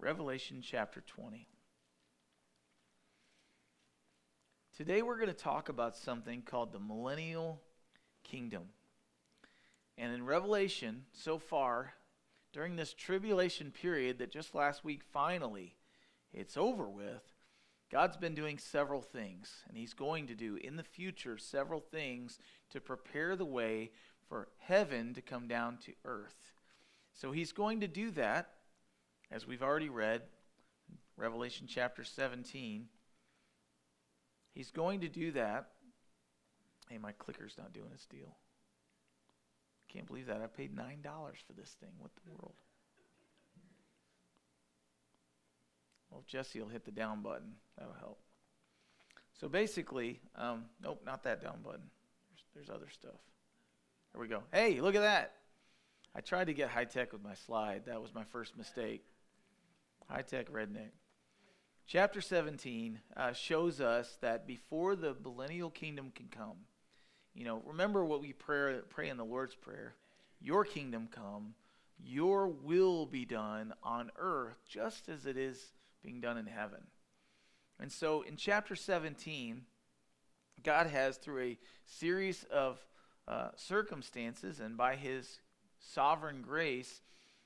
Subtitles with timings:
[0.00, 1.46] Revelation chapter 20.
[4.74, 7.60] Today we're going to talk about something called the millennial
[8.24, 8.62] kingdom.
[9.98, 11.92] And in Revelation, so far,
[12.50, 15.76] during this tribulation period that just last week finally
[16.32, 17.34] it's over with,
[17.92, 22.38] God's been doing several things, and He's going to do in the future several things
[22.70, 23.90] to prepare the way
[24.30, 26.52] for heaven to come down to earth.
[27.12, 28.54] So He's going to do that,
[29.30, 30.22] as we've already read,
[31.16, 32.86] Revelation chapter 17.
[34.54, 35.68] He's going to do that.
[36.88, 38.36] Hey, my clicker's not doing its deal.
[39.92, 40.40] Can't believe that.
[40.40, 41.90] I paid $9 for this thing.
[41.98, 42.54] What the world?
[46.10, 47.52] Well, Jesse will hit the down button.
[47.78, 48.18] That'll help.
[49.40, 51.88] So basically, um, nope, not that down button.
[52.30, 53.20] There's, there's other stuff.
[54.12, 54.42] There we go.
[54.52, 55.34] Hey, look at that.
[56.14, 57.82] I tried to get high tech with my slide.
[57.86, 59.04] That was my first mistake.
[60.10, 60.90] High tech redneck.
[61.86, 66.56] Chapter 17 uh, shows us that before the millennial kingdom can come,
[67.32, 69.94] you know, remember what we pray, pray in the Lord's Prayer
[70.40, 71.54] Your kingdom come,
[71.96, 76.80] your will be done on earth just as it is being done in heaven.
[77.78, 79.62] And so in chapter 17,
[80.64, 82.84] God has, through a series of
[83.28, 85.38] uh, circumstances and by his
[85.78, 87.00] sovereign grace,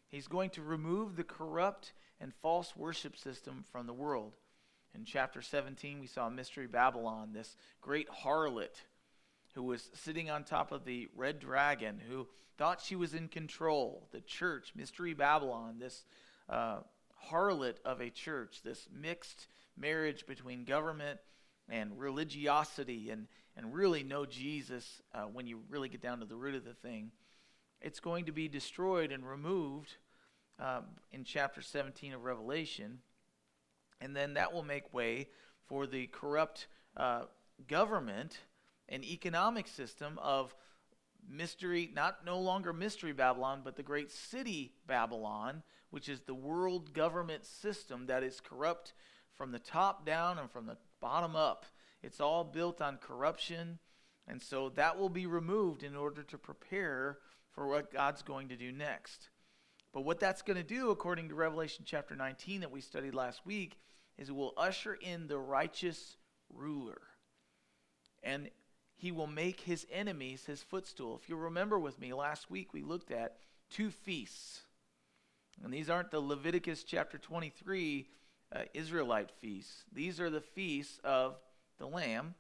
[0.09, 4.35] he's going to remove the corrupt and false worship system from the world.
[4.95, 8.81] In chapter 17, we saw Mystery Babylon, this great harlot
[9.55, 12.27] who was sitting on top of the red dragon, who
[12.59, 14.09] thought she was in control.
[14.13, 16.05] The church, Mystery Babylon, this
[16.49, 16.79] uh,
[17.31, 21.19] harlot of a church, this mixed marriage between government
[21.69, 23.27] and religiosity and,
[23.57, 26.75] and really know Jesus uh, when you really get down to the root of the
[26.75, 27.11] thing,
[27.81, 29.97] it's going to be destroyed and removed
[30.61, 30.81] uh,
[31.13, 32.99] in chapter 17 of Revelation.
[34.01, 35.29] And then that will make way
[35.67, 37.23] for the corrupt uh,
[37.69, 38.39] government
[38.89, 40.55] and economic system of
[41.29, 46.93] mystery, not no longer mystery Babylon, but the great city Babylon, which is the world
[46.93, 48.93] government system that is corrupt
[49.33, 51.67] from the top down and from the bottom up.
[52.03, 53.79] It's all built on corruption.
[54.27, 57.19] And so that will be removed in order to prepare
[57.51, 59.29] for what God's going to do next.
[59.95, 63.47] But what that's going to do, according to Revelation chapter 19 that we studied last
[63.47, 63.79] week,
[64.19, 66.17] is it will usher in the righteous
[66.53, 67.01] ruler.
[68.25, 68.51] And
[68.97, 71.19] he will make his enemies his footstool.
[71.23, 73.37] If you remember with me, last week we looked at
[73.71, 74.63] two feasts.
[75.63, 78.09] And these aren't the Leviticus chapter 23
[78.51, 79.85] uh, Israelite feasts.
[79.93, 81.37] These are the feasts of
[81.79, 82.35] the Lamb,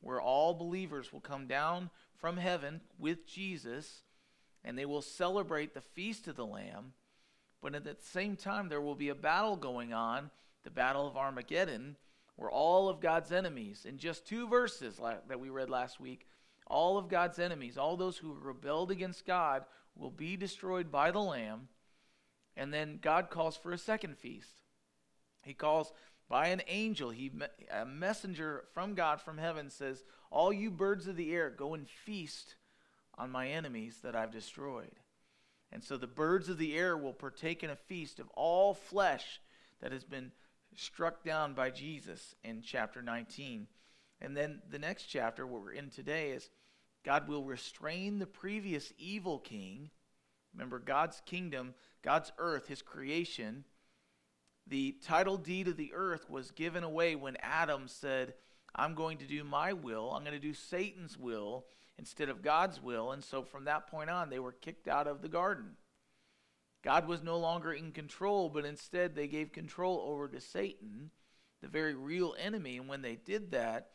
[0.00, 4.03] where all believers will come down from heaven with Jesus
[4.64, 6.92] and they will celebrate the feast of the Lamb.
[7.60, 10.30] But at the same time, there will be a battle going on,
[10.64, 11.96] the Battle of Armageddon,
[12.36, 16.26] where all of God's enemies, in just two verses that we read last week,
[16.66, 19.64] all of God's enemies, all those who rebelled against God,
[19.96, 21.68] will be destroyed by the Lamb.
[22.56, 24.62] And then God calls for a second feast.
[25.42, 25.92] He calls
[26.28, 27.30] by an angel, he,
[27.70, 31.88] a messenger from God from heaven says, All you birds of the air, go and
[31.88, 32.56] feast
[33.16, 35.00] on my enemies that I've destroyed.
[35.72, 39.40] And so the birds of the air will partake in a feast of all flesh
[39.80, 40.32] that has been
[40.76, 43.66] struck down by Jesus in chapter 19.
[44.20, 46.50] And then the next chapter, what we're in today, is
[47.04, 49.90] God will restrain the previous evil king.
[50.54, 53.64] Remember, God's kingdom, God's earth, his creation,
[54.66, 58.34] the title deed of the earth was given away when Adam said,
[58.74, 61.66] I'm going to do my will, I'm going to do Satan's will
[61.98, 63.12] instead of God's will.
[63.12, 65.76] And so from that point on, they were kicked out of the garden.
[66.82, 71.10] God was no longer in control, but instead they gave control over to Satan,
[71.62, 72.76] the very real enemy.
[72.76, 73.88] And when they did that,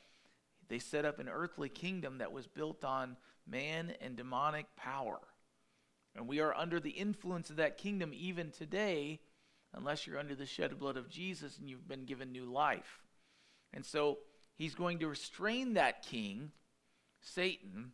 [0.69, 3.17] they set up an earthly kingdom that was built on
[3.47, 5.19] man and demonic power.
[6.15, 9.19] And we are under the influence of that kingdom even today,
[9.73, 13.03] unless you're under the shed blood of Jesus and you've been given new life.
[13.71, 14.19] And so
[14.55, 16.51] he's going to restrain that king,
[17.33, 17.91] Satan,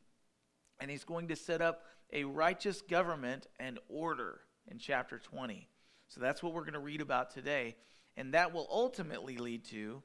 [0.80, 1.84] and he's going to set up
[2.14, 5.68] a righteous government and order in chapter 20.
[6.08, 7.76] So that's what we're going to read about today.
[8.18, 10.02] And that will ultimately lead to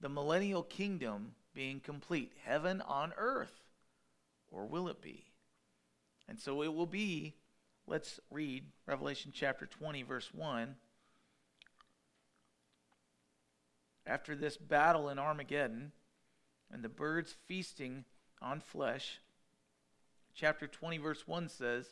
[0.00, 3.62] the millennial kingdom being complete heaven on earth.
[4.50, 5.26] Or will it be?
[6.28, 7.34] And so it will be,
[7.86, 10.76] let's read Revelation chapter 20, verse 1.
[14.06, 15.92] After this battle in Armageddon
[16.72, 18.04] and the birds feasting
[18.40, 19.20] on flesh,
[20.34, 21.86] chapter 20, verse 1 says,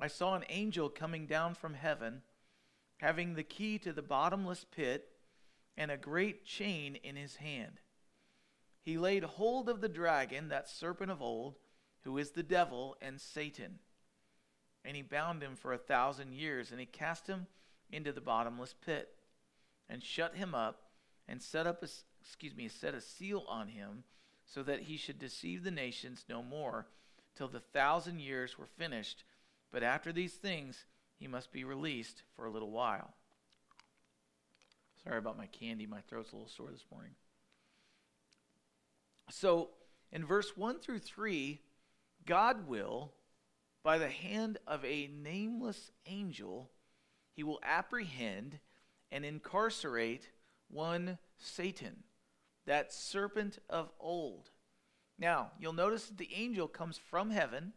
[0.00, 2.22] I saw an angel coming down from heaven,
[2.98, 5.08] having the key to the bottomless pit
[5.76, 7.80] and a great chain in his hand.
[8.82, 11.56] He laid hold of the dragon, that serpent of old,
[12.02, 13.78] who is the devil and Satan.
[14.84, 17.46] And he bound him for a thousand years, and he cast him
[17.90, 19.10] into the bottomless pit,
[19.88, 20.90] and shut him up,
[21.28, 21.88] and set up a,
[22.24, 24.04] excuse me, set a seal on him,
[24.44, 26.86] so that he should deceive the nations no more,
[27.34, 29.24] till the thousand years were finished.
[29.70, 30.84] But after these things
[31.18, 33.14] he must be released for a little while.
[35.04, 37.12] Sorry about my candy, my throat's a little sore this morning.
[39.30, 39.70] So,
[40.10, 41.60] in verse 1 through 3,
[42.26, 43.12] God will,
[43.82, 46.70] by the hand of a nameless angel,
[47.34, 48.58] he will apprehend
[49.10, 50.28] and incarcerate
[50.68, 52.02] one Satan,
[52.66, 54.50] that serpent of old.
[55.18, 57.72] Now, you'll notice that the angel comes from heaven.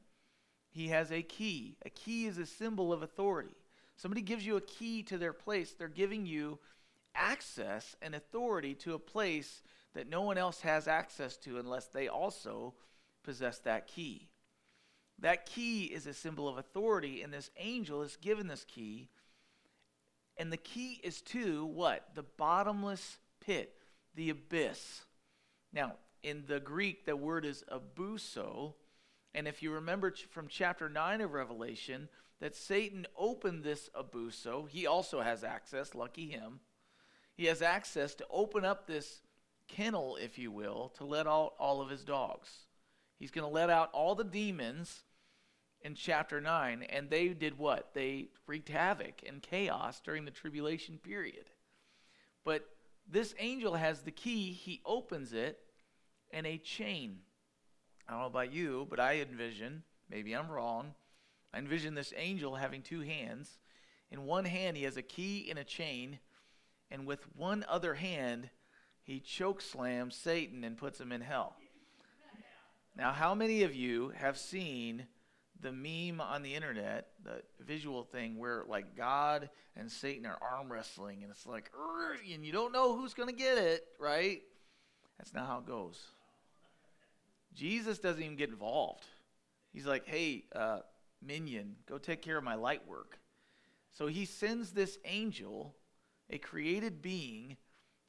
[0.70, 1.78] He has a key.
[1.86, 3.56] A key is a symbol of authority.
[3.98, 6.60] Somebody gives you a key to their place, they're giving you
[7.14, 9.62] access and authority to a place
[9.94, 12.74] that no one else has access to unless they also
[13.24, 14.28] possess that key.
[15.20, 19.08] That key is a symbol of authority, and this angel is given this key.
[20.38, 22.10] And the key is to what?
[22.16, 23.74] The bottomless pit,
[24.16, 25.04] the abyss.
[25.74, 28.74] Now, in the Greek, the word is abuso.
[29.34, 32.10] And if you remember from chapter 9 of Revelation,
[32.40, 36.60] that Satan opened this abuso, he also has access, lucky him.
[37.36, 39.22] He has access to open up this
[39.68, 42.50] kennel, if you will, to let out all of his dogs.
[43.18, 45.04] He's going to let out all the demons
[45.82, 47.94] in chapter 9, and they did what?
[47.94, 51.46] They wreaked havoc and chaos during the tribulation period.
[52.44, 52.68] But
[53.10, 55.60] this angel has the key, he opens it,
[56.32, 57.20] and a chain.
[58.08, 60.94] I don't know about you, but I envision, maybe I'm wrong,
[61.54, 63.58] I envision this angel having two hands.
[64.12, 66.20] In one hand, he has a key and a chain,
[66.92, 68.50] and with one other hand,
[69.04, 71.56] he choke slams Satan and puts him in hell.
[72.98, 75.08] Now, how many of you have seen
[75.62, 80.72] the meme on the internet, the visual thing where like God and Satan are arm
[80.72, 81.72] wrestling, and it's like,
[82.32, 84.42] and you don't know who's going to get it, right?
[85.18, 86.00] That's not how it goes.
[87.54, 89.06] Jesus doesn't even get involved.
[89.74, 90.80] He's like, hey, uh,
[91.22, 93.20] minion, go take care of my light work.
[93.92, 95.74] So he sends this angel,
[96.30, 97.58] a created being,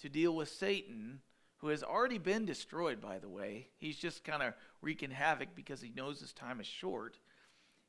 [0.01, 1.21] to deal with Satan,
[1.59, 3.69] who has already been destroyed, by the way.
[3.79, 4.53] He's just kind of
[4.83, 7.19] wreaking havoc because he knows his time is short.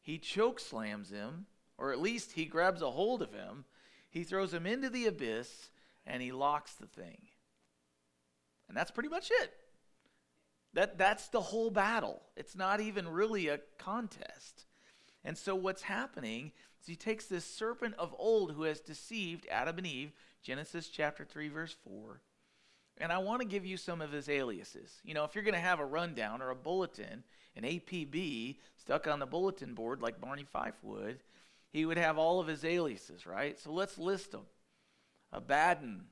[0.07, 3.65] He choke slams him, or at least he grabs a hold of him.
[4.09, 5.69] He throws him into the abyss,
[6.05, 7.27] and he locks the thing.
[8.69, 9.51] And that's pretty much it.
[10.73, 12.21] That, that's the whole battle.
[12.37, 14.65] It's not even really a contest.
[15.25, 19.77] And so what's happening is he takes this serpent of old who has deceived Adam
[19.77, 22.21] and Eve, Genesis chapter 3, verse 4.
[22.99, 25.01] And I want to give you some of his aliases.
[25.03, 27.25] You know, if you're going to have a rundown or a bulletin,
[27.57, 31.19] an APB stuck on the bulletin board like Barney Fife would,
[31.71, 33.59] he would have all of his aliases, right?
[33.59, 34.45] So let's list them.
[35.33, 36.05] Abaddon,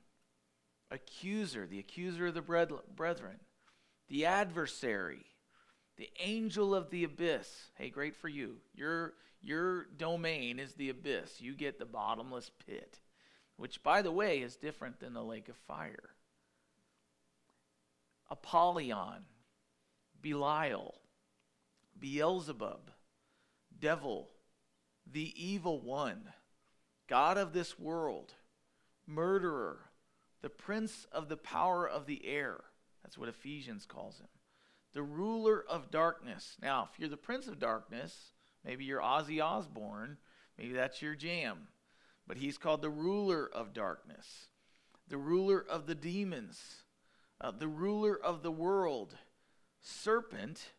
[0.90, 3.38] accuser, the accuser of the brethren,
[4.08, 5.24] the adversary,
[5.96, 7.70] the angel of the abyss.
[7.76, 8.56] Hey, great for you.
[8.74, 11.40] Your, your domain is the abyss.
[11.40, 12.98] You get the bottomless pit,
[13.56, 16.10] which, by the way, is different than the lake of fire.
[18.30, 19.24] Apollyon,
[20.20, 20.96] Belial,
[21.98, 22.90] Beelzebub,
[23.78, 24.30] devil,
[25.10, 26.32] the evil one,
[27.08, 28.34] God of this world,
[29.06, 29.90] murderer,
[30.42, 32.64] the prince of the power of the air.
[33.02, 34.28] That's what Ephesians calls him
[34.96, 36.56] the ruler of darkness.
[36.62, 38.32] Now, if you're the prince of darkness,
[38.64, 40.16] maybe you're Ozzy Osbourne,
[40.56, 41.68] maybe that's your jam.
[42.26, 44.48] But he's called the ruler of darkness,
[45.06, 46.84] the ruler of the demons,
[47.42, 49.18] uh, the ruler of the world,
[49.82, 50.70] serpent,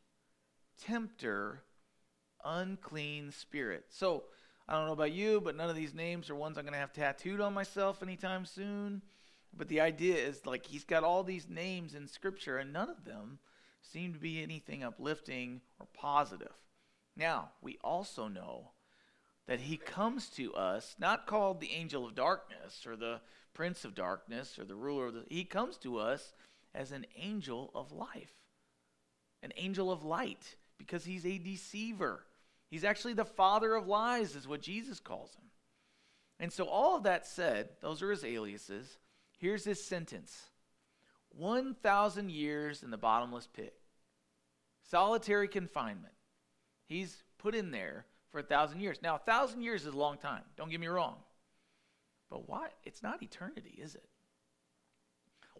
[0.83, 1.63] tempter,
[2.43, 3.85] unclean spirit.
[3.89, 4.23] So,
[4.67, 6.79] I don't know about you, but none of these names are ones I'm going to
[6.79, 9.01] have tattooed on myself anytime soon.
[9.55, 13.05] But the idea is like he's got all these names in Scripture, and none of
[13.05, 13.39] them
[13.81, 16.53] seem to be anything uplifting or positive.
[17.15, 18.71] Now, we also know
[19.47, 23.21] that he comes to us not called the angel of darkness or the
[23.53, 26.33] prince of darkness or the ruler of the he comes to us
[26.75, 28.33] as an angel of life
[29.41, 32.25] an angel of light because he's a deceiver
[32.69, 35.45] he's actually the father of lies is what jesus calls him
[36.39, 38.97] and so all of that said those are his aliases
[39.37, 40.49] here's his sentence
[41.37, 43.73] 1,000 years in the bottomless pit.
[44.89, 46.13] Solitary confinement.
[46.85, 48.99] He's put in there for a thousand years.
[49.01, 50.43] Now, a thousand years is a long time.
[50.55, 51.17] Don't get me wrong.
[52.29, 52.69] But why?
[52.83, 54.07] It's not eternity, is it?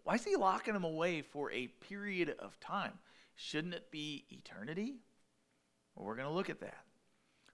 [0.04, 2.92] Why is he locking him away for a period of time?
[3.36, 4.96] Shouldn't it be eternity?
[5.98, 6.84] Well, we're going to look at that.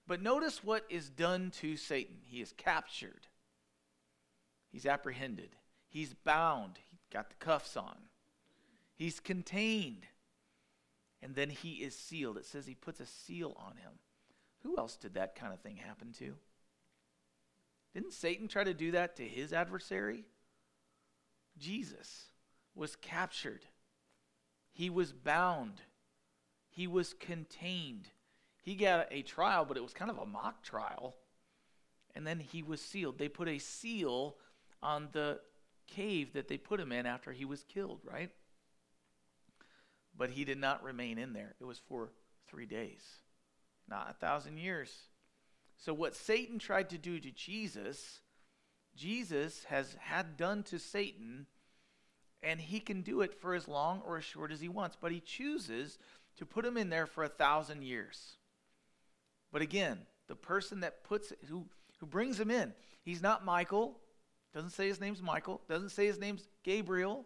[0.06, 2.16] But notice what is done to Satan.
[2.22, 3.26] He is captured,
[4.70, 5.56] he's apprehended,
[5.88, 7.96] he's bound, he got the cuffs on,
[8.94, 10.06] he's contained,
[11.22, 12.36] and then he is sealed.
[12.36, 13.92] It says he puts a seal on him.
[14.62, 16.34] Who else did that kind of thing happen to?
[17.94, 20.24] Didn't Satan try to do that to his adversary?
[21.56, 22.24] Jesus
[22.74, 23.64] was captured,
[24.70, 25.80] he was bound,
[26.68, 28.10] he was contained.
[28.64, 31.14] He got a trial, but it was kind of a mock trial.
[32.14, 33.18] And then he was sealed.
[33.18, 34.36] They put a seal
[34.82, 35.40] on the
[35.86, 38.30] cave that they put him in after he was killed, right?
[40.16, 41.54] But he did not remain in there.
[41.60, 42.12] It was for
[42.48, 43.02] three days,
[43.86, 44.90] not a thousand years.
[45.76, 48.20] So, what Satan tried to do to Jesus,
[48.96, 51.46] Jesus has had done to Satan,
[52.42, 54.96] and he can do it for as long or as short as he wants.
[54.98, 55.98] But he chooses
[56.36, 58.36] to put him in there for a thousand years.
[59.54, 61.66] But again, the person that puts who
[62.00, 64.00] who brings him in, he's not Michael.
[64.52, 65.60] Doesn't say his name's Michael.
[65.68, 67.24] Doesn't say his name's Gabriel.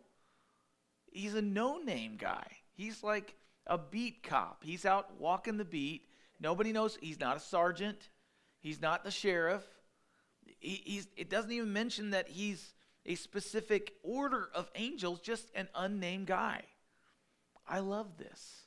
[1.11, 2.47] He's a no-name guy.
[2.75, 3.35] He's like
[3.67, 4.63] a beat cop.
[4.63, 6.03] He's out walking the beat.
[6.39, 6.99] Nobody knows.
[7.01, 8.11] He's not a sergeant.
[8.61, 9.65] He's not the sheriff.
[10.61, 12.75] He, he's, it doesn't even mention that he's
[13.07, 16.61] a specific order of angels, just an unnamed guy.
[17.67, 18.65] I love this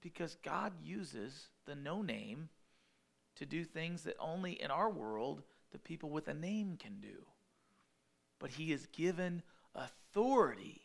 [0.00, 2.48] because God uses the no name
[3.38, 5.42] to do things that only in our world
[5.72, 7.26] the people with a name can do.
[8.38, 9.42] But he is given
[9.74, 10.82] authority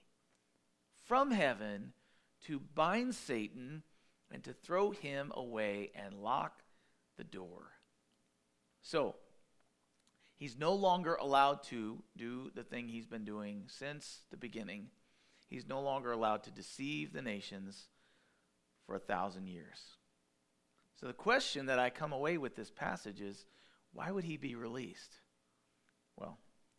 [1.05, 1.93] from heaven
[2.45, 3.83] to bind Satan
[4.31, 6.63] and to throw him away and lock
[7.17, 7.71] the door.
[8.81, 9.15] So,
[10.35, 14.87] he's no longer allowed to do the thing he's been doing since the beginning.
[15.47, 17.87] He's no longer allowed to deceive the nations
[18.85, 19.79] for a thousand years.
[21.03, 23.45] So the question that I come away with this passage is
[23.91, 25.17] why would he be released?
[26.15, 26.37] Well,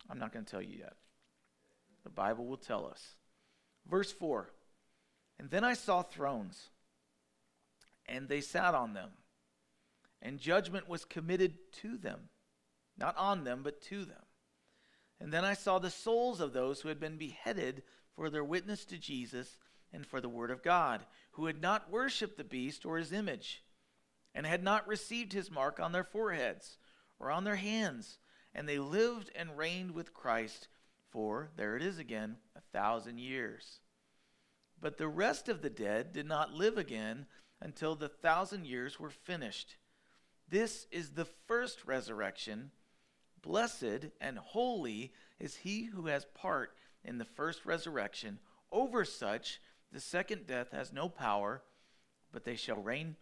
[0.09, 0.93] I'm not going to tell you yet.
[2.03, 3.13] The Bible will tell us.
[3.87, 4.51] Verse 4
[5.37, 6.69] And then I saw thrones,
[8.07, 9.11] and they sat on them,
[10.23, 11.53] and judgment was committed
[11.83, 12.21] to them.
[12.97, 14.25] Not on them, but to them.
[15.19, 17.83] And then I saw the souls of those who had been beheaded
[18.15, 19.59] for their witness to Jesus
[19.93, 23.61] and for the word of God, who had not worshipped the beast or his image
[24.35, 26.77] and had not received his mark on their foreheads
[27.19, 28.19] or on their hands.
[28.53, 30.67] And they lived and reigned with Christ
[31.09, 33.79] for, there it is again, a thousand years.
[34.79, 37.25] But the rest of the dead did not live again
[37.61, 39.77] until the thousand years were finished.
[40.49, 42.71] This is the first resurrection.
[43.41, 48.39] Blessed and holy is he who has part in the first resurrection.
[48.71, 49.61] Over such,
[49.91, 51.63] the second death has no power,
[52.31, 53.15] but they shall reign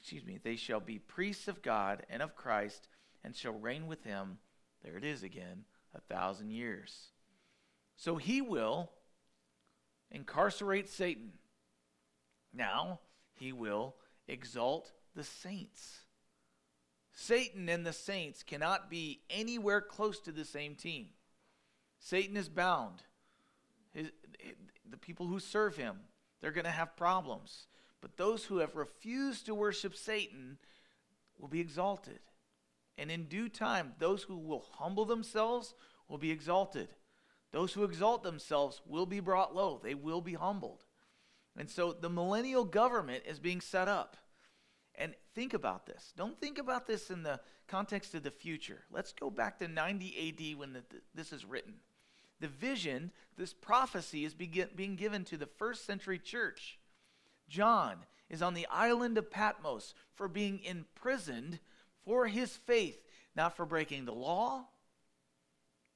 [0.00, 2.88] excuse me, they shall be priests of God and of Christ
[3.24, 4.38] and shall reign with him,
[4.82, 5.64] there it is again,
[5.94, 7.08] a thousand years.
[7.96, 8.90] So he will
[10.10, 11.32] incarcerate Satan.
[12.54, 13.00] Now
[13.34, 16.00] he will exalt the saints.
[17.12, 21.08] Satan and the saints cannot be anywhere close to the same team.
[21.98, 23.02] Satan is bound.
[23.92, 24.12] His,
[24.88, 25.96] the people who serve him,
[26.40, 27.66] they're going to have problems.
[28.00, 30.58] But those who have refused to worship Satan
[31.38, 32.20] will be exalted.
[32.96, 35.74] And in due time, those who will humble themselves
[36.08, 36.88] will be exalted.
[37.52, 40.84] Those who exalt themselves will be brought low, they will be humbled.
[41.56, 44.16] And so the millennial government is being set up.
[44.94, 46.12] And think about this.
[46.16, 48.84] Don't think about this in the context of the future.
[48.90, 50.82] Let's go back to 90 AD when the,
[51.14, 51.74] this is written.
[52.40, 56.78] The vision, this prophecy, is being given to the first century church.
[57.48, 57.96] John
[58.28, 61.58] is on the island of Patmos for being imprisoned
[62.04, 62.98] for his faith,
[63.34, 64.66] not for breaking the law,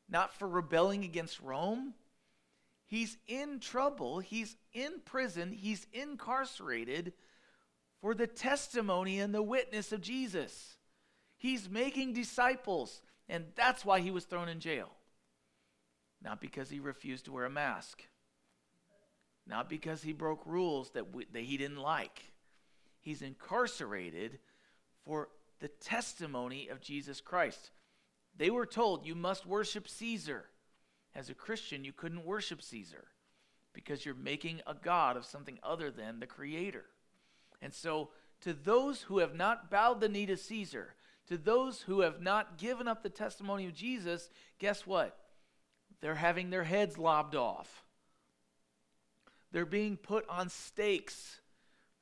[0.08, 1.94] not for rebelling against Rome.
[2.86, 7.12] He's in trouble, he's in prison, he's incarcerated
[8.00, 10.76] for the testimony and the witness of Jesus.
[11.38, 14.90] He's making disciples, and that's why he was thrown in jail.
[16.22, 18.02] Not because he refused to wear a mask
[19.46, 22.32] not because he broke rules that, that he didn't like.
[23.00, 24.38] He's incarcerated
[25.04, 25.28] for
[25.60, 27.70] the testimony of Jesus Christ.
[28.36, 30.46] They were told, You must worship Caesar.
[31.14, 33.04] As a Christian, you couldn't worship Caesar
[33.74, 36.84] because you're making a God of something other than the Creator.
[37.60, 40.94] And so, to those who have not bowed the knee to Caesar,
[41.28, 45.16] To those who have not given up the testimony of Jesus, guess what?
[46.00, 47.81] They're having their heads lobbed off.
[49.52, 51.40] They're being put on stakes.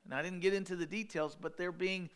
[0.05, 2.09] And I didn't get into the details, but they're being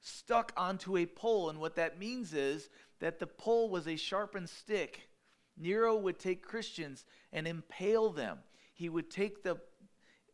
[0.00, 1.48] stuck onto a pole.
[1.48, 2.68] And what that means is
[3.00, 5.08] that the pole was a sharpened stick.
[5.56, 8.38] Nero would take Christians and impale them.
[8.74, 9.56] He would take the,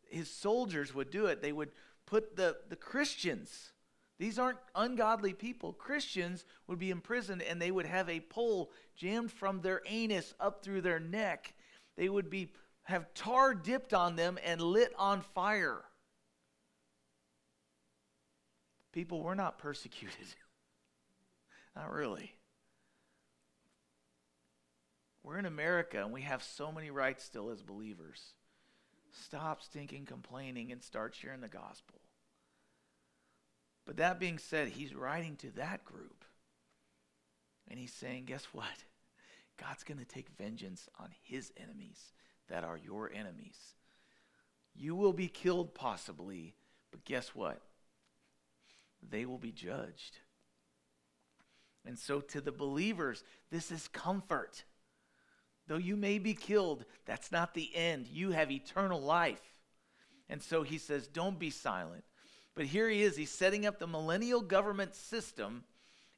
[0.08, 1.42] his soldiers would do it.
[1.42, 1.70] They would
[2.06, 3.72] put the, the Christians,
[4.18, 9.30] these aren't ungodly people, Christians would be imprisoned and they would have a pole jammed
[9.30, 11.54] from their anus up through their neck.
[11.96, 12.52] They would be
[12.86, 15.82] have tar dipped on them and lit on fire.
[18.92, 20.26] People were not persecuted.
[21.76, 22.32] not really.
[25.24, 28.34] We're in America and we have so many rights still as believers.
[29.10, 32.00] Stop stinking complaining and start sharing the gospel.
[33.84, 36.24] But that being said, he's writing to that group.
[37.68, 38.84] And he's saying, guess what?
[39.60, 42.12] God's going to take vengeance on his enemies
[42.48, 43.58] that are your enemies.
[44.74, 46.54] You will be killed possibly,
[46.90, 47.60] but guess what?
[49.08, 50.18] They will be judged.
[51.86, 54.64] And so, to the believers, this is comfort.
[55.68, 58.06] Though you may be killed, that's not the end.
[58.08, 59.40] You have eternal life.
[60.28, 62.04] And so he says, Don't be silent.
[62.54, 63.16] But here he is.
[63.16, 65.64] He's setting up the millennial government system.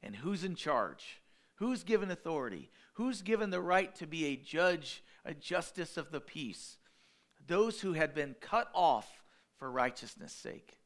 [0.01, 1.21] And who's in charge?
[1.55, 2.69] Who's given authority?
[2.99, 6.75] Who's given the right to be a judge, a justice of the peace?
[7.47, 9.23] Those who had been cut off
[9.55, 10.79] for righteousness' sake.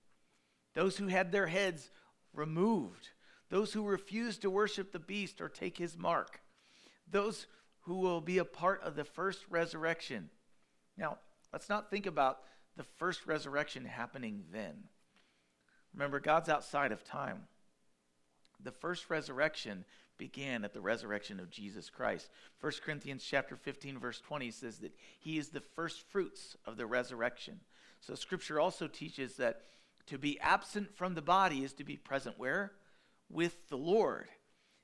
[0.75, 1.89] Those who had their heads
[2.31, 3.09] removed.
[3.49, 6.41] Those who refused to worship the beast or take his mark.
[7.09, 7.47] Those
[7.81, 10.29] who will be a part of the first resurrection.
[10.95, 11.17] Now,
[11.51, 12.41] let's not think about
[12.77, 14.83] the first resurrection happening then.
[15.95, 17.47] Remember, God's outside of time.
[18.63, 19.85] The first resurrection
[20.17, 22.29] began at the resurrection of Jesus Christ.
[22.61, 26.85] 1 Corinthians chapter 15 verse 20 says that he is the first fruits of the
[26.85, 27.59] resurrection.
[27.99, 29.61] So scripture also teaches that
[30.07, 32.73] to be absent from the body is to be present where?
[33.29, 34.27] With the Lord.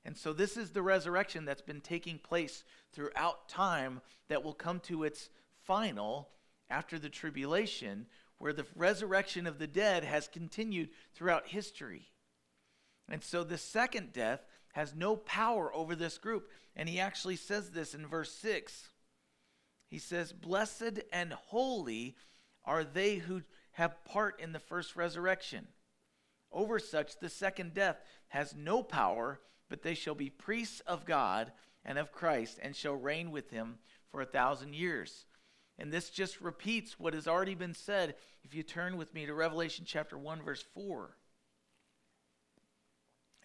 [0.04, 4.80] And so, this is the resurrection that's been taking place throughout time that will come
[4.80, 5.28] to its
[5.66, 6.30] final
[6.70, 8.06] after the tribulation,
[8.38, 12.08] where the resurrection of the dead has continued throughout history.
[13.10, 14.40] And so, the second death
[14.72, 16.48] has no power over this group.
[16.76, 18.88] And he actually says this in verse 6.
[19.88, 22.16] He says, Blessed and holy
[22.64, 23.42] are they who
[23.72, 25.66] have part in the first resurrection.
[26.52, 27.96] Over such, the second death
[28.28, 32.94] has no power but they shall be priests of God and of Christ, and shall
[32.94, 33.78] reign with him
[34.10, 35.24] for a thousand years.
[35.78, 38.16] And this just repeats what has already been said.
[38.44, 41.16] If you turn with me to Revelation chapter 1, verse 4.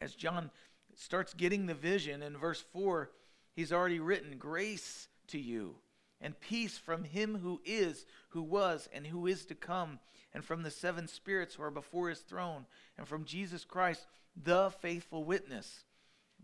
[0.02, 0.52] As John
[0.96, 3.10] starts getting the vision in verse 4,
[3.56, 5.76] he's already written, Grace to you
[6.22, 10.00] and peace from him who is, who was, and who is to come,
[10.34, 12.66] and from the seven spirits who are before his throne,
[12.98, 14.06] and from Jesus Christ,
[14.36, 15.84] the faithful witness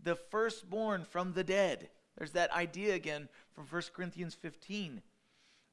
[0.02, 1.88] the firstborn from the dead.
[2.16, 5.02] There's that idea again from 1 Corinthians 15.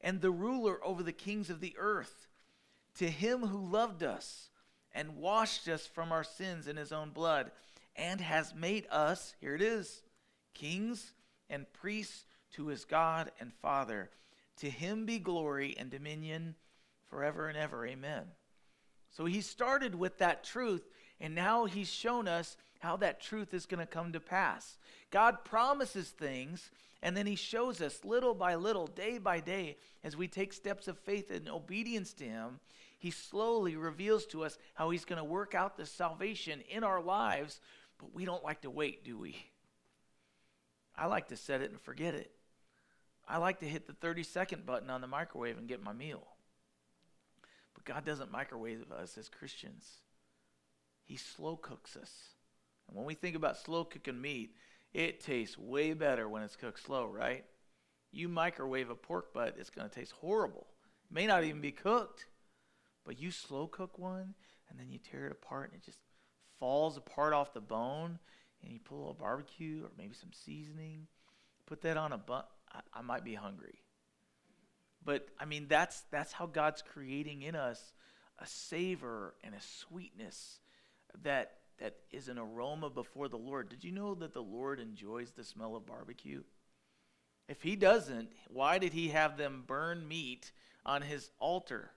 [0.02, 2.28] And the ruler over the kings of the earth.
[3.00, 4.50] To him who loved us
[4.94, 7.52] and washed us from our sins in his own blood,
[7.96, 10.02] and has made us, here it is,
[10.54, 11.14] kings
[11.50, 14.10] and priests to his God and Father.
[14.58, 16.56] To him be glory and dominion
[17.10, 17.86] forever and ever.
[17.86, 18.24] Amen.
[19.12, 20.88] So he started with that truth,
[21.20, 24.78] and now he's shown us how that truth is going to come to pass.
[25.12, 26.72] God promises things,
[27.02, 30.88] and then He shows us little by little, day by day, as we take steps
[30.88, 32.60] of faith and obedience to Him.
[33.00, 37.02] He slowly reveals to us how He's going to work out the salvation in our
[37.02, 37.60] lives,
[37.98, 39.36] but we don't like to wait, do we?
[40.96, 42.32] I like to set it and forget it.
[43.28, 46.28] I like to hit the 30 second button on the microwave and get my meal.
[47.74, 49.88] But God doesn't microwave us as Christians,
[51.06, 52.12] He slow cooks us.
[52.88, 54.56] And when we think about slow cooking meat,
[54.94, 57.46] it tastes way better when it's cooked slow, right?
[58.12, 60.68] You microwave a pork butt, it's going to taste horrible.
[61.10, 62.26] It may not even be cooked.
[63.06, 64.36] But you slow cook one,
[64.70, 66.00] and then you tear it apart, and it just
[66.60, 68.20] falls apart off the bone,
[68.62, 71.08] and you put a little barbecue or maybe some seasoning,
[71.66, 72.44] put that on a bun.
[72.72, 73.82] I, I might be hungry.
[75.04, 77.94] But I mean, that's that's how God's creating in us
[78.38, 80.60] a savor and a sweetness
[81.24, 83.70] that that is an aroma before the Lord.
[83.70, 86.44] Did you know that the Lord enjoys the smell of barbecue?
[87.48, 90.52] If he doesn't, why did he have them burn meat
[90.86, 91.92] on his altar?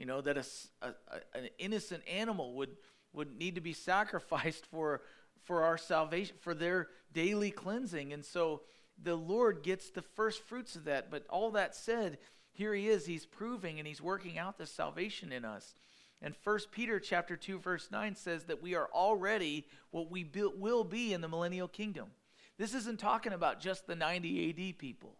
[0.00, 0.44] You know, that a,
[0.80, 0.94] a,
[1.34, 2.70] an innocent animal would,
[3.12, 5.02] would need to be sacrificed for,
[5.44, 8.14] for our salvation, for their daily cleansing.
[8.14, 8.62] And so
[9.02, 11.10] the Lord gets the first fruits of that.
[11.10, 12.16] But all that said,
[12.54, 15.74] here he is, he's proving and he's working out the salvation in us.
[16.22, 20.84] And 1 Peter chapter 2 verse 9 says that we are already what we will
[20.84, 22.08] be in the millennial kingdom.
[22.56, 25.19] This isn't talking about just the 90 AD people.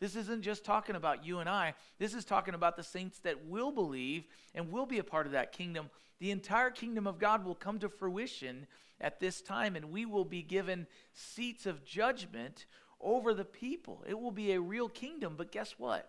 [0.00, 1.74] This isn't just talking about you and I.
[1.98, 5.32] This is talking about the saints that will believe and will be a part of
[5.32, 5.90] that kingdom.
[6.20, 8.66] The entire kingdom of God will come to fruition
[9.00, 12.66] at this time, and we will be given seats of judgment
[13.00, 14.04] over the people.
[14.08, 16.08] It will be a real kingdom, but guess what?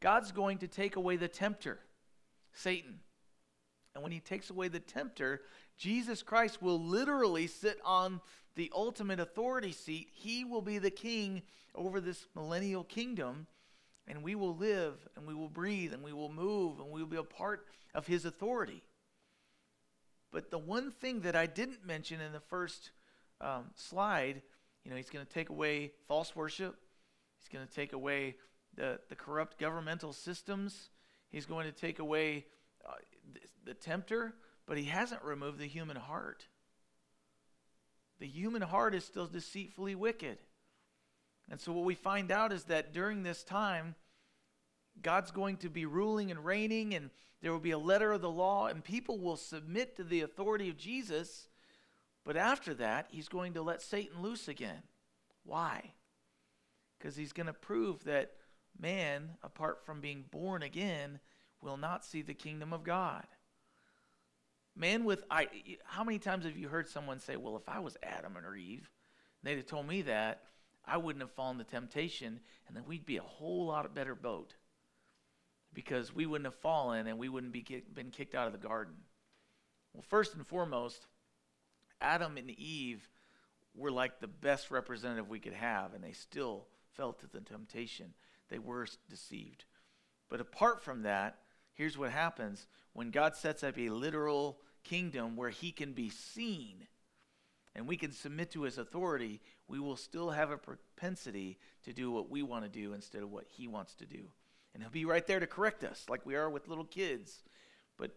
[0.00, 1.78] God's going to take away the tempter,
[2.52, 3.00] Satan.
[3.94, 5.42] And when he takes away the tempter,
[5.76, 8.20] Jesus Christ will literally sit on
[8.54, 10.08] the ultimate authority seat.
[10.12, 11.42] He will be the king
[11.74, 13.46] over this millennial kingdom,
[14.06, 17.08] and we will live and we will breathe and we will move and we will
[17.08, 18.82] be a part of his authority.
[20.32, 22.90] But the one thing that I didn't mention in the first
[23.40, 24.42] um, slide,
[24.84, 26.76] you know, he's going to take away false worship.
[27.38, 28.36] He's going to take away
[28.74, 30.90] the, the corrupt governmental systems.
[31.30, 32.46] He's going to take away
[32.86, 32.94] uh,
[33.32, 34.34] the, the tempter,
[34.66, 36.46] but he hasn't removed the human heart.
[38.22, 40.38] The human heart is still deceitfully wicked.
[41.50, 43.96] And so, what we find out is that during this time,
[45.02, 48.30] God's going to be ruling and reigning, and there will be a letter of the
[48.30, 51.48] law, and people will submit to the authority of Jesus.
[52.24, 54.84] But after that, he's going to let Satan loose again.
[55.42, 55.90] Why?
[56.96, 58.34] Because he's going to prove that
[58.78, 61.18] man, apart from being born again,
[61.60, 63.26] will not see the kingdom of God.
[64.74, 65.48] Man with I
[65.84, 68.90] how many times have you heard someone say, "Well, if I was Adam or Eve,
[69.42, 70.44] they'd have told me that,
[70.84, 74.54] I wouldn't have fallen to temptation, and then we'd be a whole lot better boat."
[75.74, 78.66] because we wouldn't have fallen and we wouldn't be kick, been kicked out of the
[78.66, 78.94] garden.
[79.92, 81.06] Well, first and foremost,
[82.00, 83.08] Adam and Eve
[83.74, 88.14] were like the best representative we could have, and they still fell to the temptation.
[88.48, 89.64] They were deceived.
[90.28, 91.38] But apart from that,
[91.74, 96.86] here's what happens when God sets up a literal kingdom where he can be seen
[97.74, 102.10] and we can submit to his authority, we will still have a propensity to do
[102.10, 104.28] what we want to do instead of what he wants to do.
[104.74, 107.42] And he'll be right there to correct us, like we are with little kids.
[107.96, 108.10] But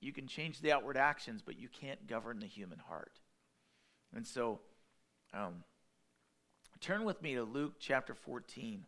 [0.00, 3.20] you can change the outward actions, but you can't govern the human heart.
[4.14, 4.60] And so,
[5.34, 5.64] um,
[6.80, 8.86] turn with me to Luke chapter 14.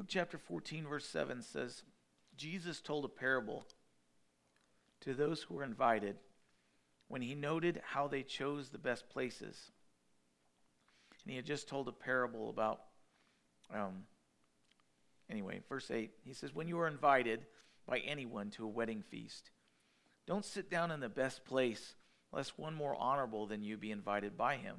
[0.11, 1.83] chapter 14, verse 7 says,
[2.35, 3.65] Jesus told a parable
[4.99, 6.17] to those who were invited
[7.07, 9.71] when he noted how they chose the best places.
[11.23, 12.81] And he had just told a parable about,
[13.73, 14.03] um,
[15.29, 16.11] anyway, verse 8.
[16.25, 17.45] He says, When you are invited
[17.87, 19.51] by anyone to a wedding feast,
[20.27, 21.95] don't sit down in the best place,
[22.33, 24.75] lest one more honorable than you be invited by him.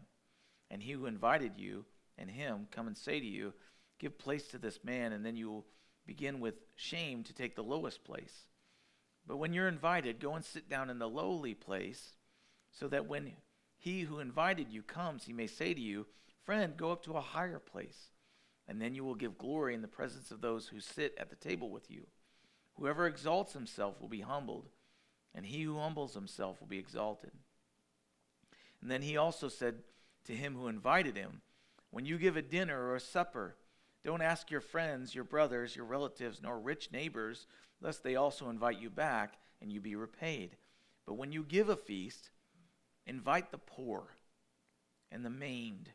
[0.70, 1.86] And he who invited you
[2.18, 3.54] and him come and say to you,
[4.02, 5.64] Give place to this man, and then you will
[6.06, 8.46] begin with shame to take the lowest place.
[9.24, 12.16] But when you're invited, go and sit down in the lowly place,
[12.72, 13.30] so that when
[13.78, 16.08] he who invited you comes, he may say to you,
[16.44, 18.08] Friend, go up to a higher place.
[18.66, 21.36] And then you will give glory in the presence of those who sit at the
[21.36, 22.08] table with you.
[22.74, 24.68] Whoever exalts himself will be humbled,
[25.32, 27.30] and he who humbles himself will be exalted.
[28.80, 29.76] And then he also said
[30.24, 31.42] to him who invited him,
[31.90, 33.54] When you give a dinner or a supper,
[34.04, 37.46] don't ask your friends, your brothers, your relatives, nor rich neighbors,
[37.80, 40.56] lest they also invite you back and you be repaid.
[41.06, 42.30] But when you give a feast,
[43.06, 44.16] invite the poor
[45.10, 45.90] and the maimed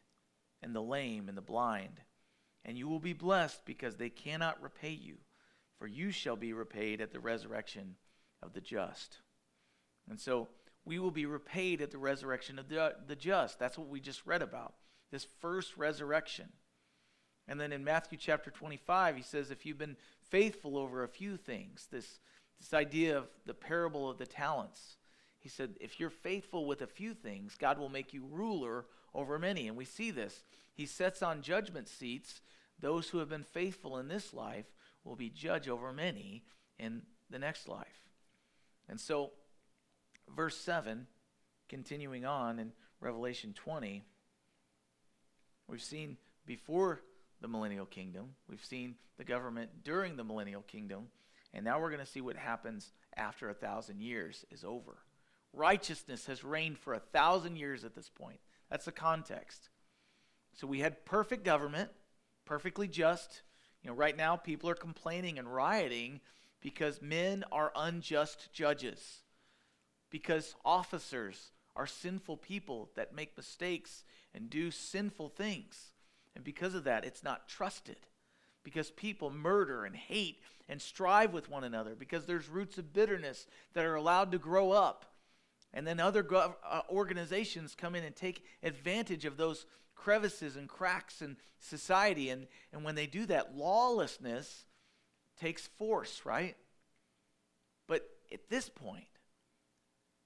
[0.62, 2.02] and the lame and the blind,
[2.66, 5.18] and you will be blessed because they cannot repay you,
[5.78, 7.96] for you shall be repaid at the resurrection
[8.42, 9.18] of the just.
[10.10, 10.48] And so
[10.86, 13.60] we will be repaid at the resurrection of the, the just.
[13.60, 14.74] That's what we just read about,
[15.12, 16.48] this first resurrection.
[17.48, 19.98] And then in Matthew chapter 25, he says, If you've been
[20.30, 22.20] faithful over a few things, this,
[22.60, 24.98] this idea of the parable of the talents,
[25.40, 29.40] he said, If you're faithful with a few things, God will make you ruler over
[29.40, 29.68] many.
[29.68, 30.44] And we see this.
[30.74, 32.42] He sets on judgment seats
[32.80, 34.66] those who have been faithful in this life
[35.04, 36.44] will be judge over many
[36.78, 38.10] in the next life.
[38.88, 39.32] And so,
[40.36, 41.08] verse 7,
[41.68, 44.04] continuing on in Revelation 20,
[45.68, 47.02] we've seen before
[47.42, 48.36] the millennial kingdom.
[48.50, 51.08] We've seen the government during the millennial kingdom.
[51.54, 54.98] And now we're going to see what happens after a thousand years is over.
[55.54, 58.40] Righteousness has reigned for a thousand years at this point.
[58.70, 59.70] That's the context.
[60.54, 61.90] So we had perfect government,
[62.46, 63.42] perfectly just.
[63.82, 66.20] You know, right now people are complaining and rioting
[66.62, 69.22] because men are unjust judges,
[70.10, 75.92] because officers are sinful people that make mistakes and do sinful things.
[76.38, 77.98] And because of that, it's not trusted.
[78.64, 83.48] Because people murder and hate and strive with one another, because there's roots of bitterness
[83.74, 85.06] that are allowed to grow up.
[85.74, 90.70] And then other gov- uh, organizations come in and take advantage of those crevices and
[90.70, 92.30] cracks in society.
[92.30, 94.66] And, and when they do that, lawlessness
[95.40, 96.56] takes force, right?
[97.88, 99.08] But at this point,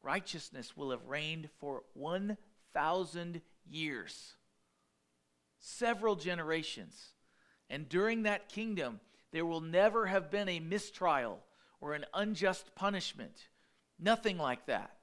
[0.04, 4.36] righteousness will have reigned for 1,000 years,
[5.62, 7.14] several generations.
[7.70, 9.00] And during that kingdom,
[9.32, 11.40] there will never have been a mistrial
[11.80, 13.48] or an unjust punishment.
[13.98, 14.98] Nothing like that.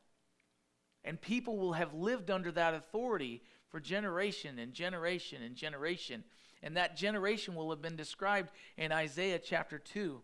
[1.04, 6.24] And people will have lived under that authority for generation and generation and generation.
[6.62, 10.20] And that generation will have been described in Isaiah chapter 2.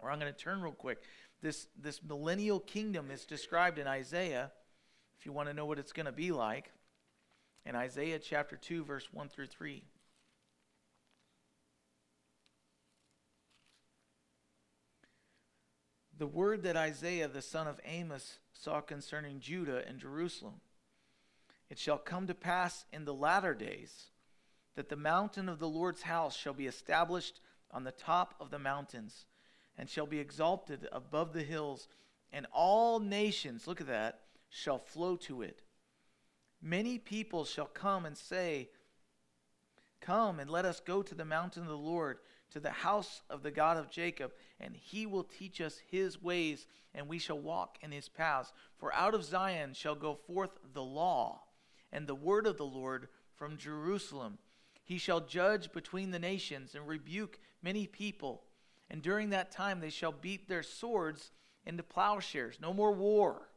[0.00, 0.98] Or I'm going to turn real quick.
[1.40, 4.50] This, this millennial kingdom is described in Isaiah,
[5.18, 6.72] if you want to know what it's going to be like,
[7.66, 9.82] in Isaiah chapter 2, verse 1 through 3.
[16.16, 20.60] The word that Isaiah the son of Amos saw concerning Judah and Jerusalem.
[21.68, 24.10] It shall come to pass in the latter days
[24.76, 28.58] that the mountain of the Lord's house shall be established on the top of the
[28.58, 29.26] mountains
[29.76, 31.88] and shall be exalted above the hills,
[32.32, 35.63] and all nations, look at that, shall flow to it.
[36.66, 38.70] Many people shall come and say,
[40.00, 42.20] Come and let us go to the mountain of the Lord,
[42.52, 46.66] to the house of the God of Jacob, and he will teach us his ways,
[46.94, 48.54] and we shall walk in his paths.
[48.78, 51.42] For out of Zion shall go forth the law
[51.92, 54.38] and the word of the Lord from Jerusalem.
[54.86, 58.42] He shall judge between the nations and rebuke many people.
[58.88, 61.30] And during that time they shall beat their swords
[61.66, 62.58] into plowshares.
[62.58, 63.50] No more war.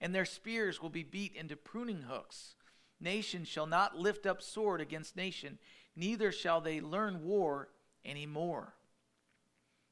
[0.00, 2.54] And their spears will be beat into pruning hooks.
[3.00, 5.58] Nation shall not lift up sword against nation,
[5.94, 7.68] neither shall they learn war
[8.04, 8.74] any more.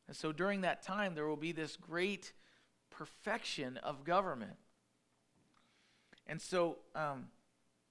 [0.09, 2.33] And so during that time, there will be this great
[2.91, 4.57] perfection of government.
[6.27, 7.27] And so um,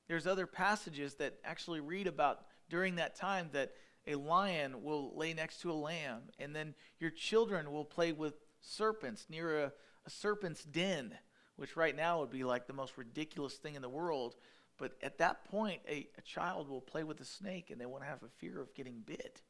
[0.07, 3.73] there's other passages that actually read about during that time that
[4.07, 8.35] a lion will lay next to a lamb, and then your children will play with
[8.61, 9.71] serpents near a,
[10.05, 11.13] a serpent's den,
[11.55, 14.35] which right now would be like the most ridiculous thing in the world.
[14.77, 18.03] But at that point, a, a child will play with a snake and they won't
[18.03, 19.41] have a fear of getting bit.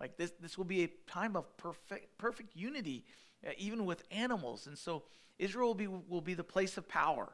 [0.00, 3.04] Like this, this will be a time of perfect, perfect unity,
[3.46, 4.66] uh, even with animals.
[4.66, 5.04] And so
[5.38, 7.32] Israel will be, will be the place of power.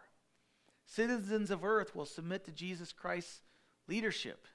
[0.86, 3.40] Citizens of earth will submit to Jesus Christ's
[3.88, 4.46] leadership.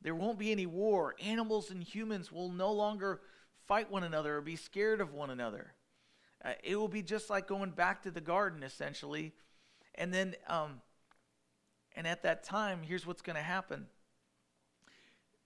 [0.00, 1.14] There won't be any war.
[1.22, 3.20] Animals and humans will no longer
[3.66, 5.74] fight one another or be scared of one another.
[6.44, 9.32] Uh, it will be just like going back to the garden, essentially.
[9.94, 10.80] And then, um,
[11.94, 13.86] and at that time, here's what's going to happen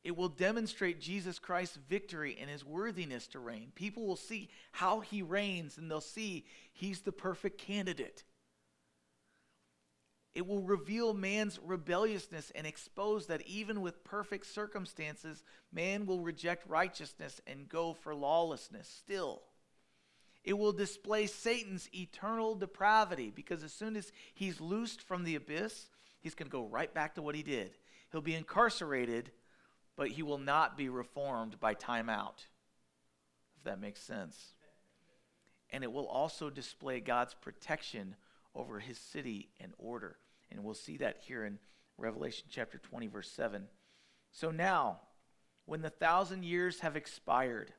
[0.07, 3.73] it will demonstrate Jesus Christ's victory and his worthiness to reign.
[3.75, 8.23] People will see how he reigns and they'll see he's the perfect candidate.
[10.37, 16.69] It will reveal man's rebelliousness and expose that even with perfect circumstances, man will reject
[16.69, 19.43] righteousness and go for lawlessness still.
[20.47, 25.89] It will display Satan's eternal depravity because as soon as he's loosed from the abyss,
[26.21, 27.73] he's going to go right back to what he did.
[28.13, 29.33] He'll be incarcerated,
[29.97, 32.47] but he will not be reformed by time out,
[33.59, 34.55] if that makes sense.
[35.71, 38.15] And it will also display God's protection
[38.55, 40.17] over his city and order.
[40.53, 41.59] And we'll see that here in
[41.99, 43.67] Revelation chapter 20, verse 7.
[44.31, 45.01] So now,
[45.65, 47.73] when the thousand years have expired,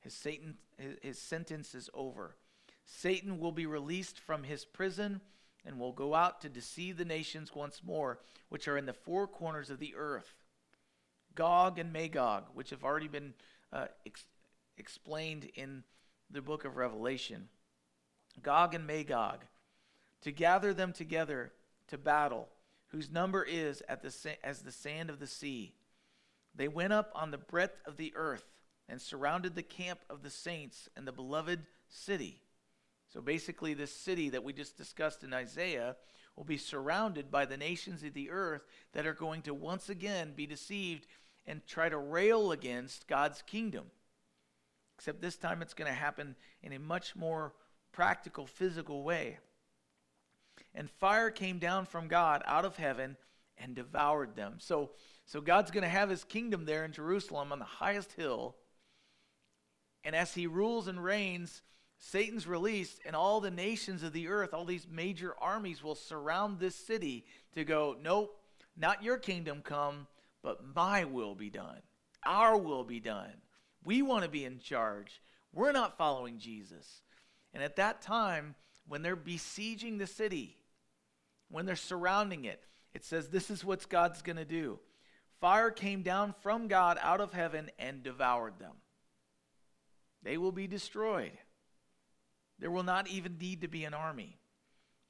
[0.00, 0.56] his, Satan,
[1.02, 2.36] his, sentence is over.
[2.84, 5.20] Satan will be released from his prison
[5.64, 9.26] and will go out to deceive the nations once more, which are in the four
[9.26, 10.34] corners of the earth.
[11.34, 13.34] Gog and Magog, which have already been
[13.72, 14.24] uh, ex-
[14.76, 15.82] explained in
[16.30, 17.48] the book of Revelation.
[18.42, 19.44] Gog and Magog,
[20.22, 21.52] to gather them together
[21.88, 22.48] to battle,
[22.88, 25.74] whose number is at the sa- as the sand of the sea.
[26.54, 28.44] They went up on the breadth of the earth
[28.88, 32.40] and surrounded the camp of the saints and the beloved city.
[33.12, 35.96] So basically, this city that we just discussed in Isaiah
[36.36, 40.32] will be surrounded by the nations of the earth that are going to once again
[40.36, 41.06] be deceived
[41.46, 43.86] and try to rail against God's kingdom.
[44.96, 47.54] except this time it's going to happen in a much more
[47.92, 49.38] practical, physical way.
[50.74, 53.16] And fire came down from God out of heaven
[53.56, 54.56] and devoured them.
[54.58, 54.90] So,
[55.24, 58.56] so God's going to have his kingdom there in Jerusalem on the highest hill.
[60.04, 61.62] And as he rules and reigns,
[61.98, 66.58] Satan's released, and all the nations of the earth, all these major armies will surround
[66.58, 68.40] this city to go, Nope,
[68.76, 70.06] not your kingdom come,
[70.42, 71.82] but my will be done.
[72.24, 73.32] Our will be done.
[73.84, 75.20] We want to be in charge.
[75.52, 77.02] We're not following Jesus.
[77.52, 78.54] And at that time,
[78.86, 80.56] when they're besieging the city,
[81.50, 82.62] when they're surrounding it,
[82.94, 84.78] it says this is what God's going to do.
[85.40, 88.74] Fire came down from God out of heaven and devoured them.
[90.22, 91.32] They will be destroyed.
[92.58, 94.38] There will not even need to be an army.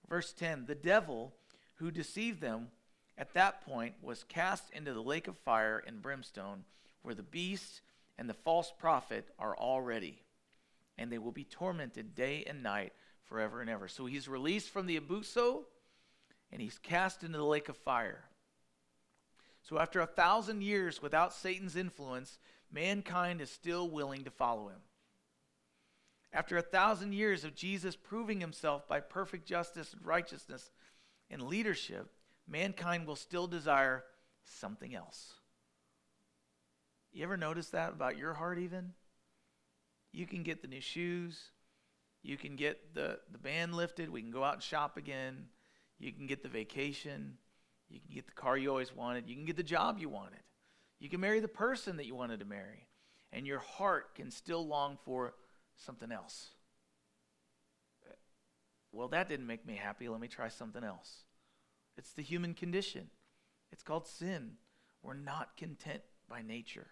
[0.08, 1.34] Verse 10 The devil
[1.76, 2.68] who deceived them
[3.16, 6.64] at that point was cast into the lake of fire and brimstone,
[7.02, 7.80] where the beast
[8.18, 10.22] and the false prophet are already,
[10.96, 12.92] and they will be tormented day and night
[13.24, 13.88] forever and ever.
[13.88, 18.24] So he's released from the abyss, and he's cast into the lake of fire.
[19.62, 22.38] So after a thousand years without Satan's influence,
[22.72, 24.80] mankind is still willing to follow him.
[26.32, 30.70] After a thousand years of Jesus proving himself by perfect justice and righteousness
[31.30, 32.10] and leadership,
[32.46, 34.04] mankind will still desire
[34.44, 35.34] something else.
[37.12, 38.92] You ever notice that about your heart, even?
[40.12, 41.50] You can get the new shoes.
[42.22, 44.10] You can get the, the band lifted.
[44.10, 45.46] We can go out and shop again.
[45.98, 47.38] You can get the vacation.
[47.88, 49.28] You can get the car you always wanted.
[49.28, 50.40] You can get the job you wanted.
[51.00, 52.86] You can marry the person that you wanted to marry.
[53.32, 55.34] And your heart can still long for
[55.78, 56.50] something else.
[58.92, 60.08] Well, that didn't make me happy.
[60.08, 61.24] Let me try something else.
[61.96, 63.08] It's the human condition.
[63.70, 64.52] It's called sin.
[65.02, 66.86] We're not content by nature.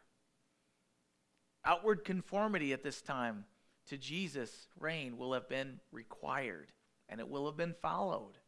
[1.64, 3.44] Outward conformity at this time
[3.88, 6.72] to Jesus' reign will have been required
[7.08, 8.38] and it will have been followed.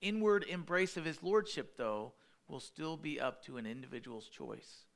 [0.00, 2.14] Inward embrace of his lordship, though,
[2.48, 4.86] will still be up to an individual's choice.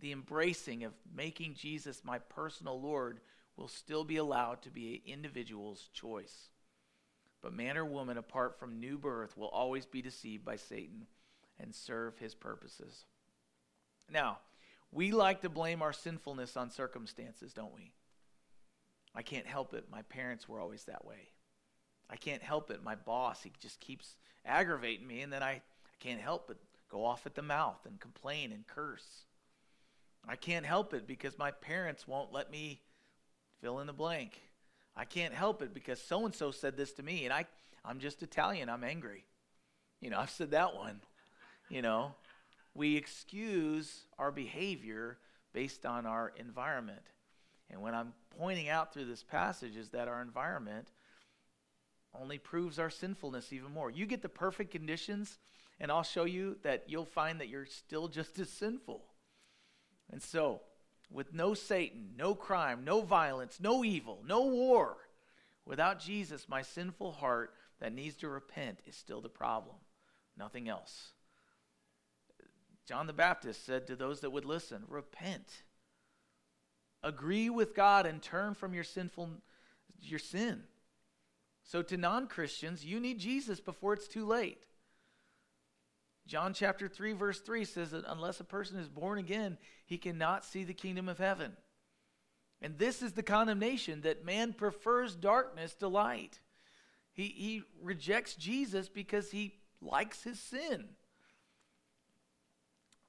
[0.00, 3.20] The embracing of making Jesus my personal Lord
[3.56, 6.48] will still be allowed to be an individual's choice.
[7.40, 11.06] But man or woman, apart from new birth, will always be deceived by Satan
[11.60, 13.04] and serve his purposes.
[14.10, 14.38] Now,
[14.90, 17.92] we like to blame our sinfulness on circumstances, don't we?
[19.14, 19.86] I can't help it.
[19.90, 21.28] My parents were always that way.
[22.10, 22.82] I can't help it.
[22.82, 25.62] My boss, he just keeps aggravating me, and then I, I
[26.00, 26.58] can't help but
[26.90, 29.24] go off at the mouth and complain and curse.
[30.26, 32.80] I can't help it because my parents won't let me
[33.64, 34.42] fill in the blank.
[34.94, 37.46] I can't help it because so and so said this to me, and I,
[37.82, 38.68] I'm just Italian.
[38.68, 39.24] I'm angry.
[40.02, 41.00] You know, I've said that one.
[41.70, 42.14] You know,
[42.74, 45.16] we excuse our behavior
[45.54, 47.00] based on our environment.
[47.70, 50.88] And what I'm pointing out through this passage is that our environment
[52.20, 53.90] only proves our sinfulness even more.
[53.90, 55.38] You get the perfect conditions,
[55.80, 59.02] and I'll show you that you'll find that you're still just as sinful.
[60.12, 60.60] And so,
[61.10, 64.96] with no Satan, no crime, no violence, no evil, no war.
[65.64, 69.76] Without Jesus, my sinful heart that needs to repent is still the problem,
[70.36, 71.12] nothing else.
[72.86, 75.62] John the Baptist said to those that would listen, Repent.
[77.02, 79.30] Agree with God and turn from your sinful
[80.00, 80.62] your sin.
[81.62, 84.58] So to non-Christians, you need Jesus before it's too late.
[86.26, 90.44] John chapter 3, verse 3 says that unless a person is born again, he cannot
[90.44, 91.52] see the kingdom of heaven.
[92.62, 96.40] And this is the condemnation that man prefers darkness to light.
[97.12, 100.86] He, he rejects Jesus because he likes his sin.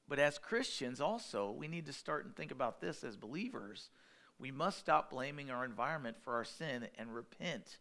[0.08, 3.90] But as Christians, also, we need to start and think about this as believers.
[4.38, 7.78] We must stop blaming our environment for our sin and repent.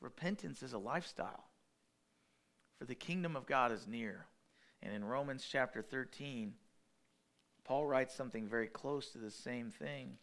[0.00, 1.44] Repentance is a lifestyle,
[2.78, 4.26] for the kingdom of God is near.
[4.84, 6.52] And in Romans chapter 13,
[7.64, 10.18] Paul writes something very close to the same thing.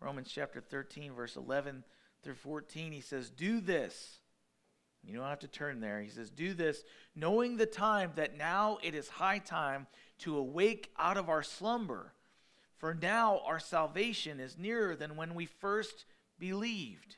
[0.00, 1.84] Romans chapter 13, verse 11
[2.22, 4.18] through 14, he says, Do this.
[5.04, 6.00] You don't have to turn there.
[6.00, 6.82] He says, Do this,
[7.14, 9.86] knowing the time that now it is high time
[10.18, 12.12] to awake out of our slumber.
[12.78, 16.04] For now our salvation is nearer than when we first
[16.38, 17.16] believed.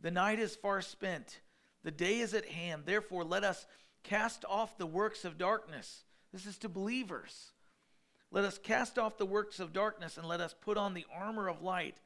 [0.00, 1.40] The night is far spent,
[1.82, 2.82] the day is at hand.
[2.84, 3.66] Therefore, let us
[4.04, 6.04] Cast off the works of darkness.
[6.32, 7.50] This is to believers.
[8.30, 11.48] Let us cast off the works of darkness and let us put on the armor
[11.48, 11.96] of light.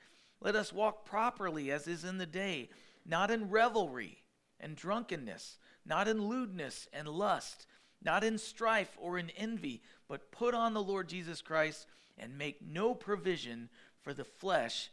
[0.41, 2.71] Let us walk properly as is in the day,
[3.05, 4.23] not in revelry
[4.61, 7.67] and drunkenness, not in lewdness and lust,
[8.03, 11.87] not in strife or in envy, but put on the Lord Jesus Christ
[12.17, 13.69] and make no provision
[14.03, 14.91] for the flesh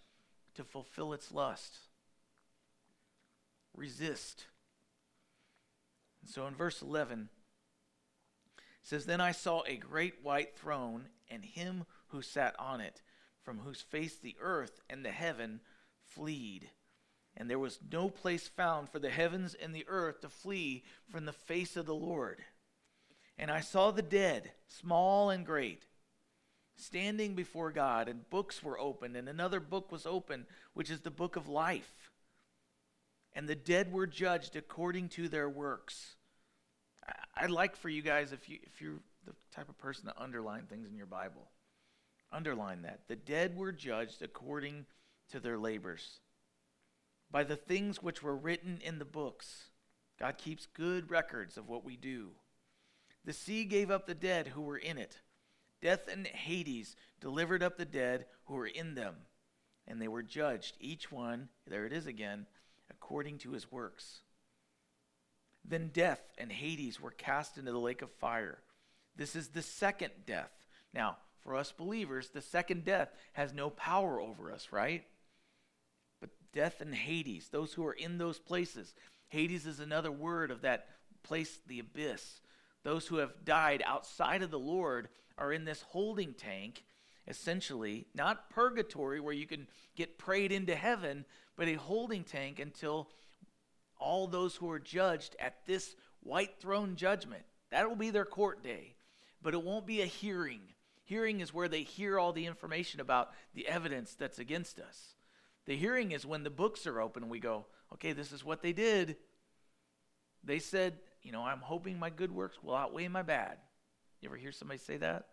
[0.55, 1.77] to fulfill its lust.
[3.75, 4.45] Resist.
[6.25, 7.29] So in verse 11,
[8.57, 13.01] it says, Then I saw a great white throne and him who sat on it,
[13.43, 15.61] from whose face the earth and the heaven
[16.03, 16.69] fleed.
[17.37, 21.25] And there was no place found for the heavens and the earth to flee from
[21.25, 22.41] the face of the Lord.
[23.37, 25.83] And I saw the dead, small and great,
[26.77, 31.11] standing before God, and books were opened, and another book was opened, which is the
[31.11, 32.04] book of life.
[33.35, 36.15] And the dead were judged according to their works.
[37.35, 40.63] I'd like for you guys, if, you, if you're the type of person to underline
[40.67, 41.49] things in your Bible,
[42.31, 43.01] underline that.
[43.07, 44.85] The dead were judged according
[45.31, 46.21] to their labors.
[47.29, 49.65] By the things which were written in the books,
[50.17, 52.29] God keeps good records of what we do.
[53.25, 55.19] The sea gave up the dead who were in it.
[55.81, 59.15] Death and Hades delivered up the dead who were in them.
[59.87, 62.45] And they were judged, each one, there it is again,
[63.05, 64.21] according to his works.
[65.63, 68.57] Then death and Hades were cast into the lake of fire.
[69.15, 70.51] This is the second death.
[70.91, 75.03] Now, for us believers, the second death has no power over us, right?
[76.19, 78.95] But death and Hades, those who are in those places,
[79.27, 80.87] Hades is another word of that
[81.21, 82.41] place, the abyss.
[82.83, 86.83] Those who have died outside of the Lord are in this holding tank,
[87.27, 91.25] essentially, not purgatory where you can get prayed into heaven,
[91.55, 93.09] but a holding tank until
[93.97, 97.43] all those who are judged at this white throne judgment.
[97.71, 98.95] That will be their court day,
[99.41, 100.61] but it won't be a hearing.
[101.03, 105.15] Hearing is where they hear all the information about the evidence that's against us.
[105.65, 108.61] The hearing is when the books are open and we go, okay, this is what
[108.61, 109.17] they did.
[110.43, 113.57] They said you know, I'm hoping my good works will outweigh my bad.
[114.21, 115.25] You ever hear somebody say that?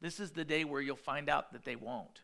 [0.00, 2.22] This is the day where you'll find out that they won't.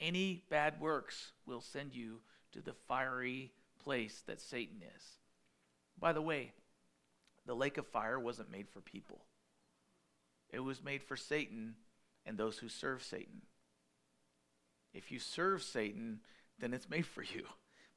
[0.00, 2.20] Any bad works will send you
[2.52, 5.02] to the fiery place that Satan is.
[5.98, 6.52] By the way,
[7.46, 9.24] the lake of fire wasn't made for people,
[10.50, 11.74] it was made for Satan
[12.24, 13.42] and those who serve Satan.
[14.94, 16.20] If you serve Satan,
[16.58, 17.44] then it's made for you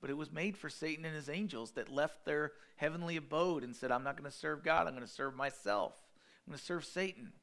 [0.01, 3.75] but it was made for Satan and his angels that left their heavenly abode and
[3.75, 5.93] said, I'm not going to serve God, I'm going to serve myself.
[6.45, 7.33] I'm going to serve Satan.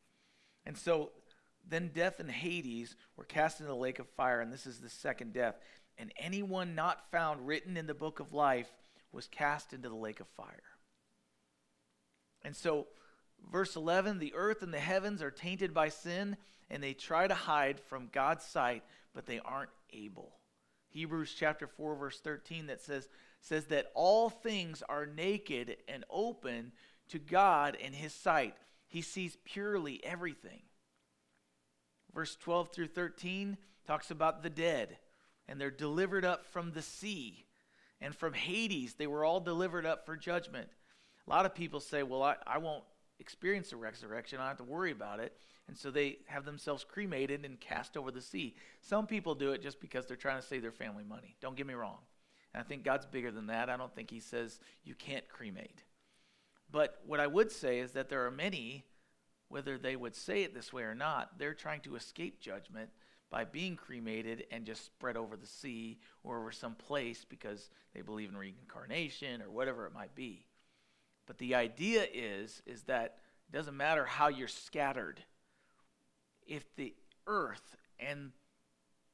[0.67, 1.13] And so
[1.69, 4.89] then death and Hades were cast into the lake of fire, and this is the
[4.89, 5.57] second death.
[5.97, 8.71] And anyone not found written in the book of life
[9.13, 10.63] was cast into the lake of fire.
[12.43, 12.87] And so,
[13.51, 16.37] verse 11 the earth and the heavens are tainted by sin,
[16.71, 20.33] and they try to hide from God's sight, but they aren't able.
[20.91, 23.09] Hebrews chapter 4 verse 13 that says
[23.41, 26.73] says that all things are naked and open
[27.09, 28.55] to God in his sight.
[28.89, 30.63] He sees purely everything.
[32.19, 33.57] Verse 12 through 13
[33.87, 34.99] talks about the dead
[35.47, 37.47] and they're delivered up from the sea
[38.01, 38.95] and from Hades.
[38.95, 40.69] They were all delivered up for judgment.
[41.29, 42.83] A lot of people say, well, I, I won't
[43.21, 44.41] experience the resurrection.
[44.41, 45.33] I don't have to worry about it.
[45.69, 48.57] And so they have themselves cremated and cast over the sea.
[48.81, 51.37] Some people do it just because they're trying to save their family money.
[51.41, 51.99] Don't get me wrong.
[52.53, 53.71] And I think God's bigger than that.
[53.71, 55.85] I don't think He says you can't cremate.
[56.69, 58.87] But what I would say is that there are many,
[59.49, 62.91] whether they would say it this way or not, they're trying to escape judgment
[63.31, 68.01] by being cremated and just spread over the sea or over some place because they
[68.01, 70.47] believe in reincarnation or whatever it might be.
[71.27, 73.19] But the idea is is that
[73.49, 75.23] it doesn't matter how you're scattered
[76.47, 76.95] if the
[77.27, 78.33] earth and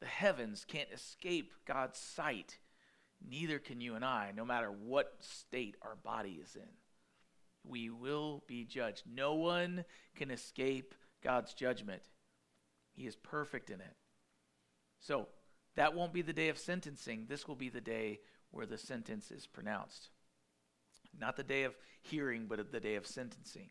[0.01, 2.59] the heavens can't escape God's sight,
[3.28, 6.68] neither can you and I, no matter what state our body is in.
[7.67, 9.03] We will be judged.
[9.12, 9.85] No one
[10.15, 12.03] can escape God's judgment.
[12.93, 13.97] He is perfect in it.
[15.01, 15.29] So,
[15.77, 17.27] that won't be the day of sentencing.
[17.29, 20.11] This will be the day where the sentence is pronounced.
[21.19, 23.71] Not the day of hearing, but the day of sentencing.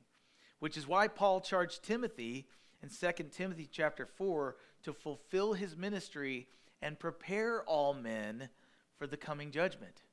[0.59, 2.47] Which is why Paul charged Timothy
[2.81, 6.47] in 2 Timothy chapter 4 to fulfill his ministry
[6.81, 8.49] and prepare all men
[8.97, 10.03] for the coming judgment.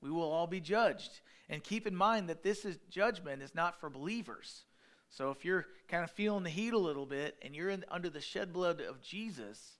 [0.00, 1.20] We will all be judged.
[1.48, 4.64] And keep in mind that this is judgment is not for believers.
[5.10, 8.10] So if you're kind of feeling the heat a little bit and you're in, under
[8.10, 9.78] the shed blood of Jesus,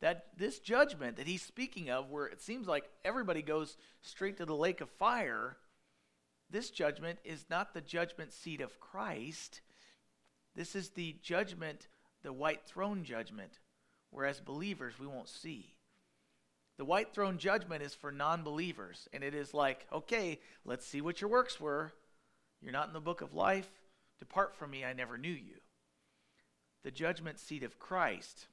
[0.00, 4.46] that this judgment that he's speaking of, where it seems like everybody goes straight to
[4.46, 5.56] the lake of fire,
[6.50, 9.60] this judgment is not the judgment seat of Christ.
[10.56, 11.88] This is the judgment,
[12.22, 13.58] the white throne judgment,
[14.10, 15.74] whereas believers we won't see.
[16.80, 21.02] The white throne judgment is for non believers, and it is like, okay, let's see
[21.02, 21.92] what your works were.
[22.62, 23.68] You're not in the book of life.
[24.18, 25.56] Depart from me, I never knew you.
[26.82, 28.46] The judgment seat of Christ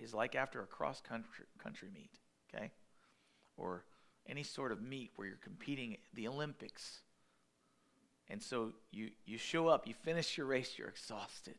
[0.00, 2.10] is like after a cross country, country meet,
[2.52, 2.72] okay?
[3.56, 3.84] Or
[4.28, 7.02] any sort of meet where you're competing the Olympics.
[8.28, 11.54] And so you, you show up, you finish your race, you're exhausted.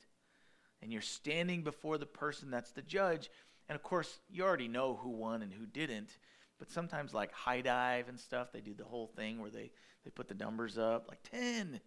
[0.81, 3.29] And you're standing before the person that's the judge.
[3.69, 6.17] And of course, you already know who won and who didn't.
[6.59, 9.71] But sometimes, like high dive and stuff, they do the whole thing where they,
[10.03, 11.79] they put the numbers up, like 10,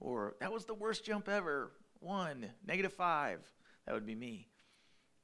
[0.00, 3.40] or that was the worst jump ever, 1, negative 5.
[3.86, 4.48] That would be me.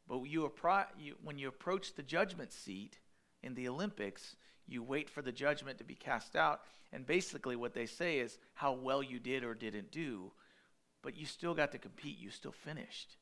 [0.09, 2.99] But you, appro- you, when you approach the judgment seat
[3.43, 4.37] in the Olympics,
[4.67, 6.61] you wait for the judgment to be cast out.
[6.93, 10.33] And basically, what they say is how well you did or didn't do,
[11.03, 12.19] but you still got to compete.
[12.19, 13.17] You still finished.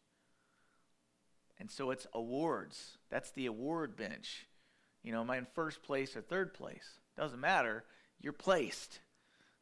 [1.61, 2.97] And so it's awards.
[3.11, 4.47] That's the award bench.
[5.05, 6.99] You know, am I in first place or third place?
[7.17, 7.85] Doesn't matter.
[8.21, 9.01] You're placed.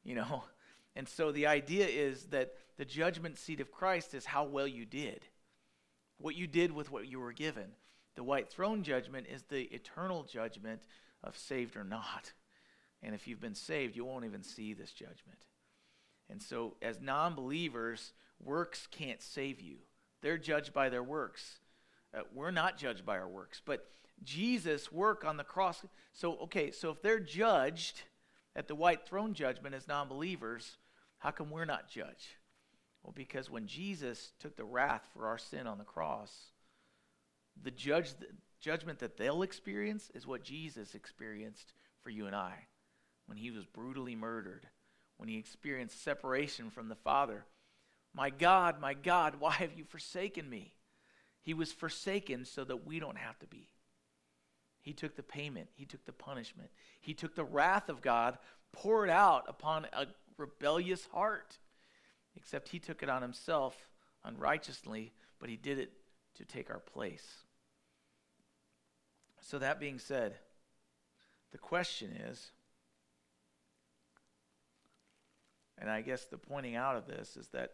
[0.04, 0.44] You know?
[0.96, 4.84] And so the idea is that the judgment seat of Christ is how well you
[4.84, 5.20] did,
[6.16, 7.66] what you did with what you were given.
[8.16, 10.82] The white throne judgment is the eternal judgment
[11.22, 12.32] of saved or not.
[13.00, 15.46] And if you've been saved, you won't even see this judgment.
[16.28, 19.76] And so, as non believers, works can't save you.
[20.20, 21.60] They're judged by their works.
[22.16, 23.60] Uh, we're not judged by our works.
[23.64, 23.86] But
[24.22, 25.84] Jesus' work on the cross.
[26.12, 28.02] So, okay, so if they're judged
[28.56, 30.76] at the white throne judgment as non believers,
[31.18, 32.36] how come we're not judged?
[33.02, 36.32] Well, because when Jesus took the wrath for our sin on the cross,
[37.62, 38.26] the judge, the
[38.60, 42.66] judgment that they'll experience is what Jesus experienced for you and I
[43.26, 44.66] when he was brutally murdered,
[45.16, 47.44] when he experienced separation from the Father.
[48.14, 50.74] My God, my God, why have you forsaken me?
[51.48, 53.68] He was forsaken so that we don't have to be.
[54.82, 56.68] He took the payment, he took the punishment,
[57.00, 58.36] he took the wrath of God
[58.70, 61.56] poured out upon a rebellious heart.
[62.36, 63.88] Except he took it on himself
[64.24, 65.90] unrighteously, but he did it
[66.34, 67.26] to take our place.
[69.40, 70.34] So, that being said,
[71.50, 72.50] the question is,
[75.78, 77.70] and I guess the pointing out of this is that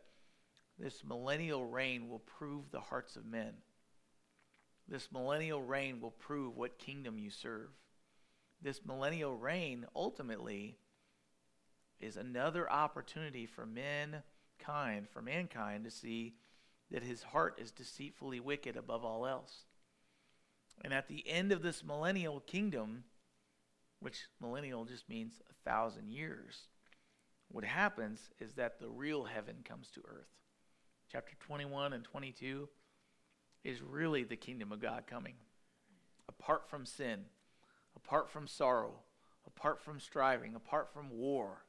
[0.78, 3.54] this millennial reign will prove the hearts of men.
[4.88, 7.70] This millennial reign will prove what kingdom you serve.
[8.60, 10.78] This millennial reign ultimately
[12.00, 16.34] is another opportunity for mankind, for mankind to see
[16.90, 19.64] that his heart is deceitfully wicked above all else.
[20.82, 23.04] And at the end of this millennial kingdom,
[24.00, 26.68] which millennial just means a thousand years,
[27.48, 30.28] what happens is that the real heaven comes to earth.
[31.14, 32.68] Chapter 21 and 22
[33.62, 35.34] is really the kingdom of God coming.
[36.28, 37.20] Apart from sin,
[37.94, 38.94] apart from sorrow,
[39.46, 41.66] apart from striving, apart from war,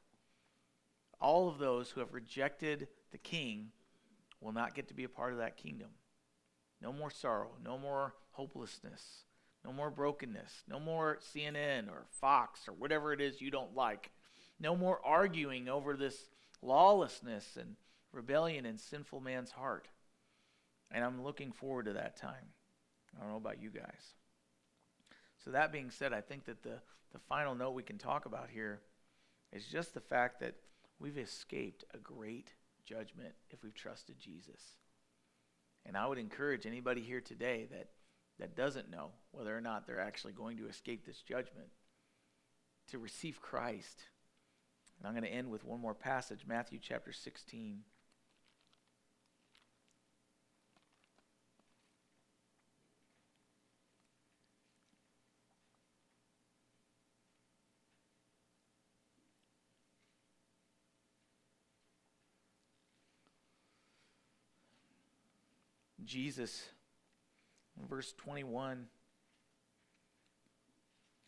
[1.20, 3.68] all of those who have rejected the king
[4.40, 5.90] will not get to be a part of that kingdom.
[6.82, 9.26] No more sorrow, no more hopelessness,
[9.64, 14.10] no more brokenness, no more CNN or Fox or whatever it is you don't like.
[14.58, 16.30] No more arguing over this
[16.62, 17.76] lawlessness and
[18.16, 19.88] rebellion in sinful man's heart.
[20.90, 22.52] And I'm looking forward to that time.
[23.14, 24.14] I don't know about you guys.
[25.44, 26.80] So, that being said, I think that the,
[27.12, 28.80] the final note we can talk about here
[29.52, 30.54] is just the fact that
[30.98, 32.54] we've escaped a great
[32.84, 34.76] judgment if we've trusted Jesus.
[35.84, 37.90] And I would encourage anybody here today that,
[38.40, 41.68] that doesn't know whether or not they're actually going to escape this judgment
[42.88, 44.02] to receive Christ.
[44.98, 47.80] And I'm going to end with one more passage Matthew chapter 16.
[66.06, 66.64] Jesus,
[67.80, 68.86] in verse 21,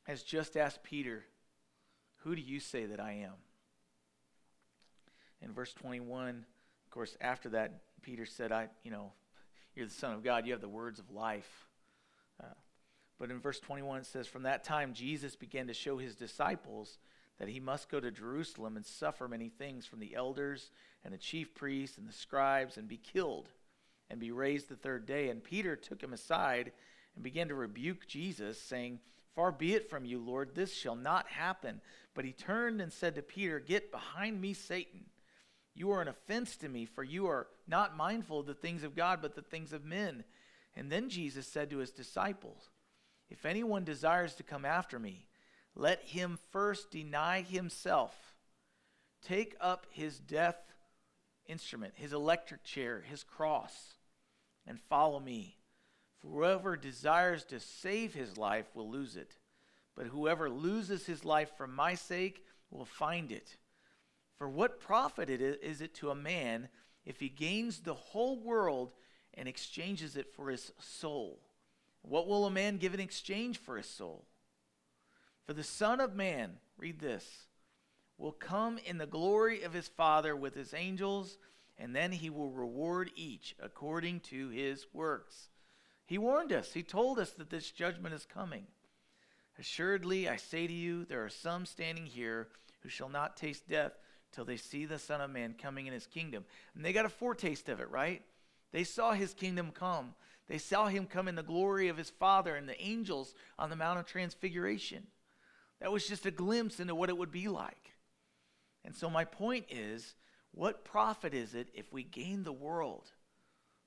[0.04, 1.24] has just asked Peter,
[2.18, 3.34] Who do you say that I am?
[5.42, 6.44] In verse 21,
[6.84, 9.12] of course, after that, Peter said, I, you know,
[9.74, 11.66] you're the Son of God, you have the words of life.
[12.42, 12.54] Uh,
[13.18, 16.98] but in verse 21, it says, From that time, Jesus began to show his disciples
[17.38, 20.70] that he must go to Jerusalem and suffer many things from the elders
[21.04, 23.50] and the chief priests and the scribes and be killed
[24.10, 25.28] and be raised the third day.
[25.28, 26.72] And Peter took him aside
[27.14, 29.00] and began to rebuke Jesus, saying,
[29.34, 31.80] Far be it from you, Lord, this shall not happen.
[32.14, 35.04] But he turned and said to Peter, Get behind me, Satan.
[35.74, 38.96] You are an offense to me, for you are not mindful of the things of
[38.96, 40.24] God, but the things of men.
[40.74, 42.70] And then Jesus said to his disciples,
[43.30, 45.28] If anyone desires to come after me,
[45.76, 48.34] let him first deny himself,
[49.22, 50.58] take up his death
[51.46, 53.97] instrument, his electric chair, his cross
[54.68, 55.56] and follow me.
[56.20, 59.38] For whoever desires to save his life will lose it,
[59.96, 63.56] but whoever loses his life for my sake will find it.
[64.36, 66.68] For what profit it is, is it to a man
[67.04, 68.92] if he gains the whole world
[69.34, 71.40] and exchanges it for his soul?
[72.02, 74.24] What will a man give in exchange for his soul?
[75.46, 77.46] For the Son of Man, read this,
[78.18, 81.38] will come in the glory of his Father with his angels,
[81.78, 85.48] and then he will reward each according to his works.
[86.06, 88.66] He warned us, he told us that this judgment is coming.
[89.58, 92.48] Assuredly, I say to you, there are some standing here
[92.80, 93.92] who shall not taste death
[94.32, 96.44] till they see the Son of Man coming in his kingdom.
[96.74, 98.22] And they got a foretaste of it, right?
[98.72, 100.14] They saw his kingdom come.
[100.46, 103.76] They saw him come in the glory of his Father and the angels on the
[103.76, 105.06] Mount of Transfiguration.
[105.80, 107.92] That was just a glimpse into what it would be like.
[108.84, 110.14] And so, my point is
[110.52, 113.10] what profit is it if we gain the world?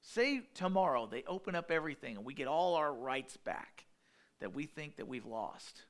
[0.01, 3.85] Say tomorrow they open up everything and we get all our rights back
[4.39, 5.83] that we think that we've lost.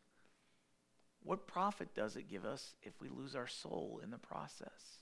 [1.23, 4.99] What profit does it give us if we lose our soul in the process?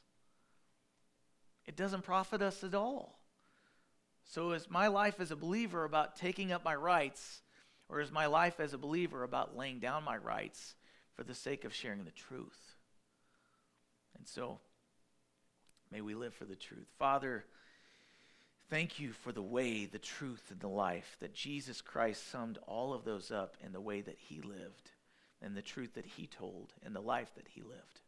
[1.66, 3.20] It doesn't profit us at all.
[4.26, 7.42] So, is my life as a believer about taking up my rights,
[7.88, 10.76] or is my life as a believer about laying down my rights
[11.16, 12.76] for the sake of sharing the truth?
[14.16, 14.60] And so,
[15.92, 16.88] may we live for the truth.
[16.98, 17.46] Father,
[18.70, 22.94] thank you for the way, the truth, and the life that Jesus Christ summed all
[22.94, 24.92] of those up in the way that he lived,
[25.42, 28.02] and the truth that he told, and the life that he lived.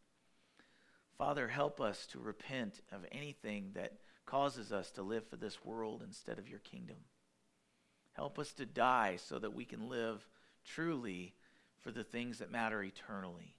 [1.18, 3.94] Father, help us to repent of anything that
[4.26, 6.98] causes us to live for this world instead of your kingdom.
[8.14, 10.28] Help us to die so that we can live
[10.66, 11.34] truly
[11.80, 13.56] for the things that matter eternally.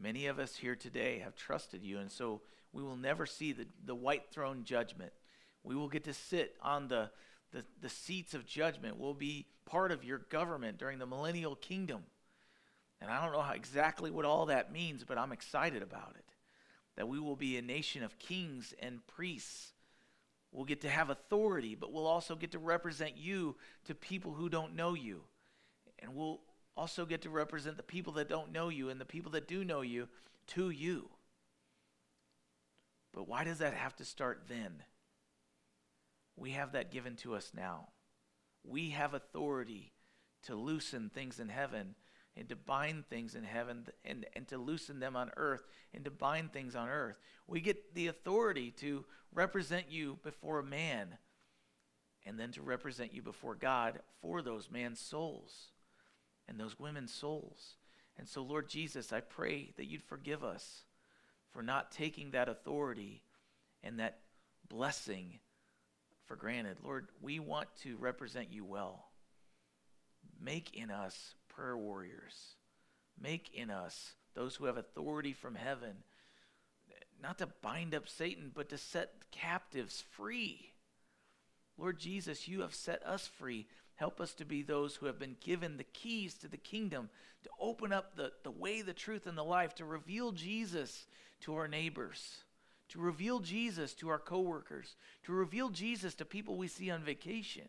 [0.00, 2.40] Many of us here today have trusted you, and so
[2.74, 5.12] we will never see the, the white throne judgment.
[5.62, 7.10] We will get to sit on the,
[7.52, 8.98] the, the seats of judgment.
[8.98, 12.02] We'll be part of your government during the millennial kingdom.
[13.00, 16.24] And I don't know how, exactly what all that means, but I'm excited about it
[16.96, 19.72] that we will be a nation of kings and priests.
[20.52, 23.56] We'll get to have authority, but we'll also get to represent you
[23.86, 25.22] to people who don't know you.
[25.98, 26.40] And we'll
[26.76, 29.64] also get to represent the people that don't know you and the people that do
[29.64, 30.08] know you
[30.48, 31.08] to you.
[33.14, 34.82] But why does that have to start then?
[36.36, 37.88] We have that given to us now.
[38.64, 39.92] We have authority
[40.44, 41.94] to loosen things in heaven
[42.36, 45.62] and to bind things in heaven and, and to loosen them on earth
[45.92, 47.20] and to bind things on earth.
[47.46, 51.18] We get the authority to represent you before a man
[52.26, 55.68] and then to represent you before God for those man's souls
[56.48, 57.76] and those women's souls.
[58.16, 60.83] And so, Lord Jesus, I pray that you'd forgive us
[61.54, 63.22] for not taking that authority
[63.82, 64.18] and that
[64.68, 65.38] blessing
[66.26, 66.78] for granted.
[66.82, 69.06] Lord, we want to represent you well.
[70.42, 72.56] Make in us prayer warriors.
[73.20, 75.94] Make in us those who have authority from heaven,
[77.22, 80.72] not to bind up Satan, but to set captives free.
[81.78, 83.66] Lord Jesus, you have set us free.
[83.96, 87.08] Help us to be those who have been given the keys to the kingdom,
[87.44, 91.06] to open up the, the way, the truth, and the life, to reveal Jesus
[91.42, 92.44] to our neighbors,
[92.88, 97.68] to reveal Jesus to our coworkers, to reveal Jesus to people we see on vacation.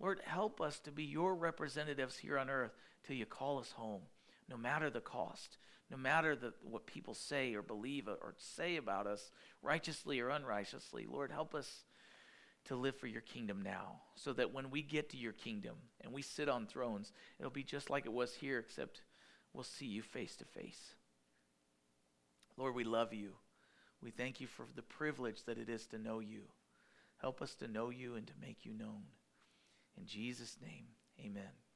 [0.00, 2.72] Lord, help us to be your representatives here on earth
[3.04, 4.02] till you call us home,
[4.48, 5.58] no matter the cost,
[5.90, 9.30] no matter the, what people say or believe or say about us,
[9.62, 11.06] righteously or unrighteously.
[11.10, 11.84] Lord, help us
[12.68, 16.12] to live for your kingdom now, so that when we get to your kingdom and
[16.12, 19.02] we sit on thrones, it'll be just like it was here, except
[19.52, 20.94] we'll see you face to face.
[22.56, 23.32] Lord, we love you.
[24.02, 26.42] We thank you for the privilege that it is to know you.
[27.20, 29.02] Help us to know you and to make you known.
[29.96, 30.86] In Jesus' name,
[31.20, 31.67] amen.